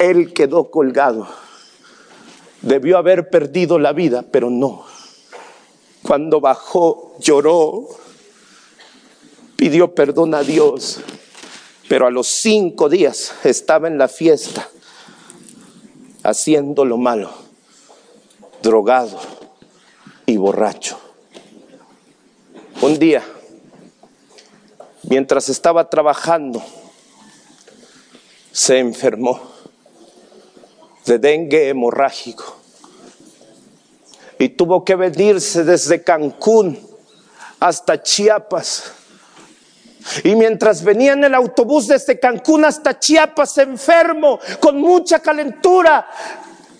Él 0.00 0.32
quedó 0.32 0.70
colgado 0.70 1.28
Debió 2.62 2.96
haber 2.96 3.28
perdido 3.28 3.78
la 3.78 3.92
vida, 3.92 4.24
pero 4.30 4.48
no. 4.48 4.84
Cuando 6.02 6.40
bajó, 6.40 7.14
lloró, 7.18 7.88
pidió 9.56 9.94
perdón 9.94 10.34
a 10.34 10.42
Dios, 10.42 11.00
pero 11.88 12.06
a 12.06 12.10
los 12.10 12.28
cinco 12.28 12.88
días 12.88 13.34
estaba 13.44 13.88
en 13.88 13.98
la 13.98 14.08
fiesta 14.08 14.68
haciendo 16.22 16.84
lo 16.84 16.98
malo, 16.98 17.32
drogado 18.62 19.20
y 20.26 20.36
borracho. 20.36 20.98
Un 22.80 22.98
día, 22.98 23.24
mientras 25.04 25.48
estaba 25.48 25.90
trabajando, 25.90 26.62
se 28.52 28.78
enfermó 28.78 29.51
de 31.04 31.18
dengue 31.18 31.68
hemorrágico. 31.68 32.56
Y 34.38 34.50
tuvo 34.50 34.84
que 34.84 34.94
venirse 34.94 35.64
desde 35.64 36.02
Cancún 36.02 36.78
hasta 37.60 38.02
Chiapas. 38.02 38.92
Y 40.24 40.34
mientras 40.34 40.82
venía 40.82 41.12
en 41.12 41.24
el 41.24 41.34
autobús 41.34 41.86
desde 41.86 42.18
Cancún 42.18 42.64
hasta 42.64 42.98
Chiapas 42.98 43.58
enfermo, 43.58 44.40
con 44.58 44.80
mucha 44.80 45.20
calentura, 45.20 46.08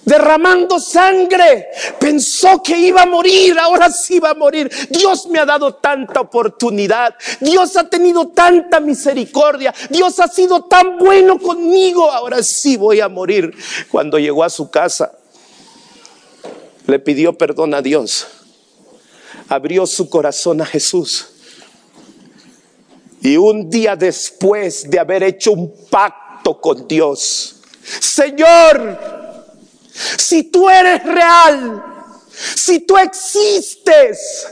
derramando 0.05 0.81
sangre, 0.81 1.69
pensó 1.99 2.63
que 2.63 2.77
iba 2.77 3.03
a 3.03 3.07
morir, 3.07 3.59
ahora 3.59 3.91
sí 3.91 4.19
va 4.19 4.31
a 4.31 4.35
morir. 4.35 4.71
Dios 4.91 5.27
me 5.29 5.39
ha 5.39 5.47
dado 5.47 5.75
tanta 5.75 6.21
oportunidad, 6.21 7.15
Dios 7.41 7.77
ha 7.77 7.89
tenido 7.89 8.29
tanta 8.29 8.81
misericordia, 8.81 9.75
Dios 9.91 10.19
ha 10.21 10.29
sido 10.29 10.65
tan 10.65 10.99
bueno 10.99 11.39
conmigo, 11.39 12.11
ahora 12.11 12.43
sí 12.43 12.77
voy 12.77 13.01
a 13.01 13.09
morir. 13.09 13.55
Cuando 13.91 14.19
llegó 14.19 14.45
a 14.45 14.51
su 14.51 14.71
casa, 14.71 15.13
le 16.87 16.99
pidió 16.99 17.33
perdón 17.33 17.75
a 17.75 17.83
Dios, 17.83 18.27
abrió 19.49 19.87
su 19.87 20.09
corazón 20.11 20.61
a 20.61 20.67
Jesús. 20.67 21.29
Y 23.21 23.37
un 23.37 23.71
día 23.71 23.95
después 23.95 24.91
de 24.91 24.99
haber 24.99 25.23
hecho 25.23 25.53
un 25.53 25.73
pacto 25.89 26.61
con 26.61 26.89
Dios, 26.89 27.61
Señor, 28.01 29.22
si 29.93 30.45
tú 30.45 30.69
eres 30.69 31.05
real, 31.05 31.83
si 32.33 32.81
tú 32.81 32.97
existes, 32.97 34.47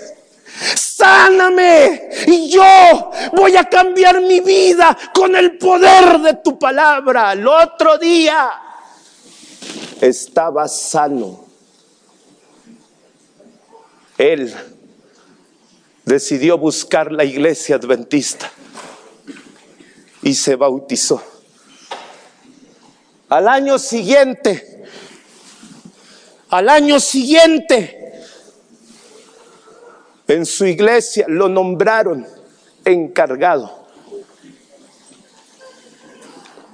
sáname 0.77 2.11
y 2.27 2.51
yo 2.51 3.11
voy 3.33 3.57
a 3.57 3.65
cambiar 3.65 4.21
mi 4.21 4.41
vida 4.41 4.97
con 5.15 5.35
el 5.35 5.57
poder 5.57 6.21
de 6.21 6.35
tu 6.35 6.59
palabra. 6.59 7.33
El 7.33 7.47
otro 7.47 7.97
día 7.99 8.51
estaba 10.01 10.69
sano. 10.69 11.47
Él 14.19 14.55
decidió 16.05 16.59
buscar 16.59 17.11
la 17.11 17.25
iglesia 17.25 17.77
adventista 17.77 18.51
y 20.23 20.35
se 20.35 20.57
bautizó. 20.57 21.23
Al 23.31 23.49
año 23.49 23.79
siguiente 23.79 24.80
al 26.51 26.69
año 26.69 26.99
siguiente, 26.99 27.97
en 30.27 30.45
su 30.45 30.67
iglesia 30.67 31.27
lo 31.29 31.49
nombraron 31.49 32.27
encargado. 32.85 33.79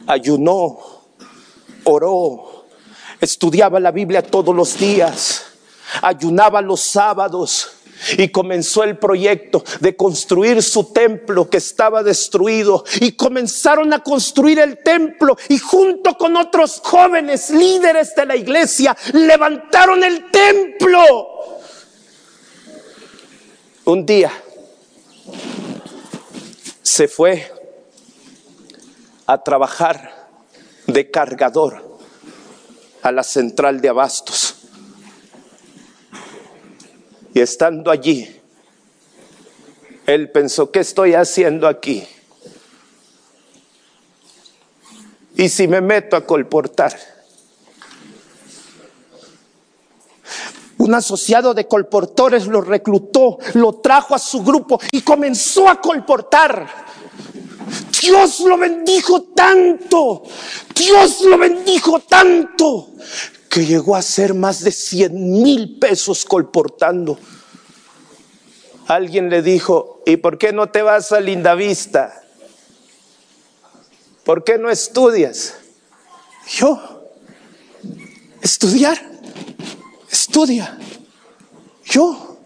Ayunó, 0.06 0.78
oró, 1.84 2.66
estudiaba 3.20 3.80
la 3.80 3.90
Biblia 3.90 4.22
todos 4.22 4.54
los 4.54 4.78
días, 4.78 5.44
ayunaba 6.00 6.60
los 6.60 6.80
sábados 6.80 7.75
y 8.16 8.28
comenzó 8.28 8.84
el 8.84 8.98
proyecto 8.98 9.64
de 9.80 9.96
construir 9.96 10.62
su 10.62 10.92
templo 10.92 11.48
que 11.48 11.58
estaba 11.58 12.02
destruido. 12.02 12.84
Y 13.00 13.12
comenzaron 13.12 13.92
a 13.92 14.02
construir 14.02 14.58
el 14.58 14.78
templo 14.78 15.36
y 15.48 15.58
junto 15.58 16.16
con 16.16 16.36
otros 16.36 16.80
jóvenes 16.84 17.50
líderes 17.50 18.14
de 18.14 18.26
la 18.26 18.36
iglesia 18.36 18.96
levantaron 19.12 20.02
el 20.04 20.30
templo. 20.30 21.02
Un 23.84 24.04
día 24.04 24.32
se 26.82 27.08
fue 27.08 27.52
a 29.26 29.42
trabajar 29.42 30.28
de 30.86 31.10
cargador 31.10 31.98
a 33.02 33.12
la 33.12 33.22
central 33.22 33.80
de 33.80 33.88
abastos 33.88 34.55
y 37.36 37.40
estando 37.40 37.90
allí, 37.90 38.34
él 40.06 40.30
pensó, 40.30 40.70
¿qué 40.70 40.80
estoy 40.80 41.12
haciendo 41.12 41.68
aquí? 41.68 42.02
Y 45.36 45.50
si 45.50 45.68
me 45.68 45.82
meto 45.82 46.16
a 46.16 46.24
colportar. 46.24 46.98
Un 50.78 50.94
asociado 50.94 51.52
de 51.52 51.68
colportores 51.68 52.46
lo 52.46 52.62
reclutó, 52.62 53.36
lo 53.52 53.80
trajo 53.80 54.14
a 54.14 54.18
su 54.18 54.42
grupo 54.42 54.80
y 54.90 55.02
comenzó 55.02 55.68
a 55.68 55.78
colportar. 55.78 56.66
Dios 58.00 58.40
lo 58.40 58.56
bendijo 58.56 59.24
tanto, 59.34 60.22
Dios 60.74 61.20
lo 61.20 61.36
bendijo 61.36 62.00
tanto, 62.00 62.92
que 63.56 63.64
llegó 63.64 63.96
a 63.96 64.02
ser 64.02 64.34
más 64.34 64.60
de 64.60 64.70
100 64.70 65.42
mil 65.42 65.78
pesos 65.78 66.26
colportando. 66.26 67.18
Alguien 68.86 69.30
le 69.30 69.40
dijo, 69.40 70.02
¿y 70.04 70.18
por 70.18 70.36
qué 70.36 70.52
no 70.52 70.68
te 70.68 70.82
vas 70.82 71.10
a 71.10 71.20
Lindavista? 71.20 72.22
¿Por 74.26 74.44
qué 74.44 74.58
no 74.58 74.68
estudias? 74.68 75.54
Yo, 76.50 76.78
estudiar, 78.42 79.00
estudia. 80.10 80.76
Yo, 81.82 82.36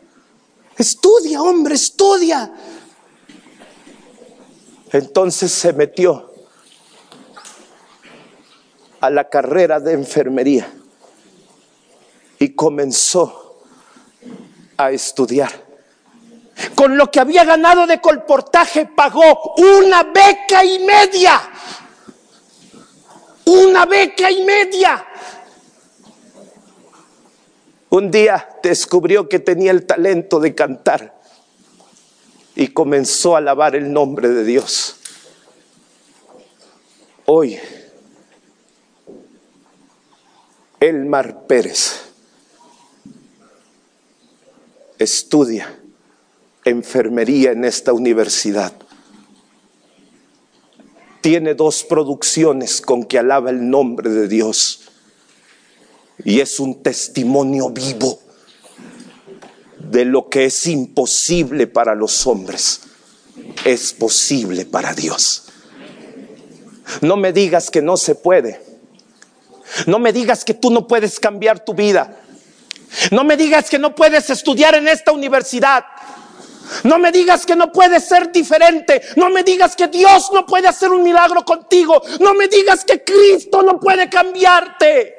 estudia, 0.79 1.43
hombre, 1.43 1.75
estudia. 1.75 2.53
Entonces 4.93 5.51
se 5.51 5.73
metió 5.73 6.33
a 9.01 9.11
la 9.11 9.29
carrera 9.29 9.81
de 9.81 9.95
enfermería 9.95 10.73
y 12.41 12.49
comenzó 12.55 13.63
a 14.77 14.91
estudiar 14.91 15.71
con 16.75 16.97
lo 16.97 17.11
que 17.11 17.21
había 17.21 17.45
ganado 17.45 17.87
de 17.87 18.01
colportaje, 18.01 18.87
pagó 18.87 19.55
una 19.57 20.03
beca 20.05 20.65
y 20.65 20.79
media. 20.81 21.41
Una 23.47 23.87
beca 23.87 24.31
y 24.31 24.45
media. 24.45 25.07
Un 27.89 28.11
día 28.11 28.49
descubrió 28.63 29.29
que 29.29 29.41
tenía 29.41 29.73
el 29.73 29.87
talento 29.87 30.39
de 30.39 30.55
cantar 30.55 31.19
y 32.55 32.69
comenzó 32.69 33.35
a 33.35 33.39
alabar 33.39 33.75
el 33.75 33.93
nombre 33.93 34.29
de 34.29 34.45
Dios. 34.45 34.97
Hoy, 37.27 37.59
Elmar 40.79 41.47
Pérez 41.47 42.10
estudia 45.15 45.81
enfermería 46.65 47.53
en 47.53 47.65
esta 47.65 47.93
universidad. 47.93 48.73
Tiene 51.21 51.55
dos 51.55 51.85
producciones 51.85 52.81
con 52.81 53.05
que 53.05 53.19
alaba 53.19 53.51
el 53.51 53.69
nombre 53.69 54.11
de 54.11 54.29
Dios. 54.29 54.89
Y 56.25 56.41
es 56.41 56.61
un 56.61 56.83
testimonio 56.83 57.71
vivo 57.71 58.21
de 59.79 60.05
lo 60.05 60.29
que 60.29 60.47
es 60.47 60.67
imposible 60.67 61.67
para 61.67 61.95
los 61.95 62.27
hombres. 62.27 62.83
Es 63.65 63.93
posible 63.93 64.65
para 64.65 64.95
Dios. 64.95 65.45
No 67.01 67.17
me 67.17 67.33
digas 67.33 67.71
que 67.71 67.83
no 67.83 67.97
se 67.97 68.15
puede. 68.15 68.61
No 69.87 69.99
me 69.99 70.13
digas 70.13 70.45
que 70.45 70.55
tú 70.55 70.71
no 70.71 70.87
puedes 70.87 71.21
cambiar 71.21 71.65
tu 71.65 71.75
vida. 71.75 72.21
No 73.11 73.25
me 73.25 73.37
digas 73.37 73.69
que 73.69 73.79
no 73.79 73.95
puedes 73.95 74.31
estudiar 74.31 74.75
en 74.75 74.89
esta 74.89 75.13
universidad. 75.13 75.85
No 76.85 76.99
me 76.99 77.11
digas 77.11 77.45
que 77.45 77.57
no 77.57 77.73
puedes 77.73 78.05
ser 78.05 78.31
diferente. 78.31 79.03
No 79.17 79.31
me 79.31 79.43
digas 79.43 79.75
que 79.75 79.89
Dios 79.89 80.31
no 80.33 80.47
puede 80.47 80.69
hacer 80.69 80.91
un 80.91 81.03
milagro 81.03 81.45
contigo. 81.45 82.01
No 82.21 82.35
me 82.35 82.49
digas 82.49 82.85
que 82.85 83.03
Cristo 83.03 83.63
no 83.63 83.79
puede 83.79 84.09
cambiarte. 84.09 85.17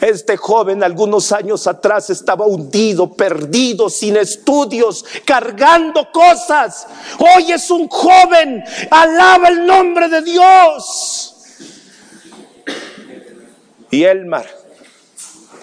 Este 0.00 0.36
joven 0.36 0.84
algunos 0.84 1.32
años 1.32 1.66
atrás 1.66 2.10
estaba 2.10 2.46
hundido, 2.46 3.12
perdido, 3.12 3.90
sin 3.90 4.16
estudios, 4.16 5.04
cargando 5.24 6.10
cosas. 6.12 6.86
Hoy 7.18 7.50
es 7.50 7.68
un 7.70 7.88
joven, 7.88 8.62
alaba 8.90 9.48
el 9.48 9.66
nombre 9.66 10.08
de 10.08 10.22
Dios. 10.22 11.34
Y 13.90 14.04
Elmar 14.04 14.65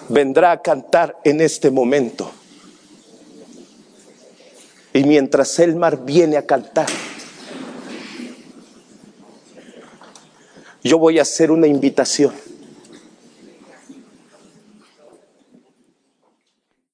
vendrá 0.08 0.52
a 0.52 0.62
cantar 0.62 1.18
en 1.24 1.40
este 1.40 1.70
momento. 1.70 2.30
Y 4.92 5.04
mientras 5.04 5.58
Elmar 5.58 6.04
viene 6.04 6.36
a 6.36 6.46
cantar, 6.46 6.86
yo 10.82 10.98
voy 10.98 11.18
a 11.18 11.22
hacer 11.22 11.50
una 11.50 11.66
invitación 11.66 12.32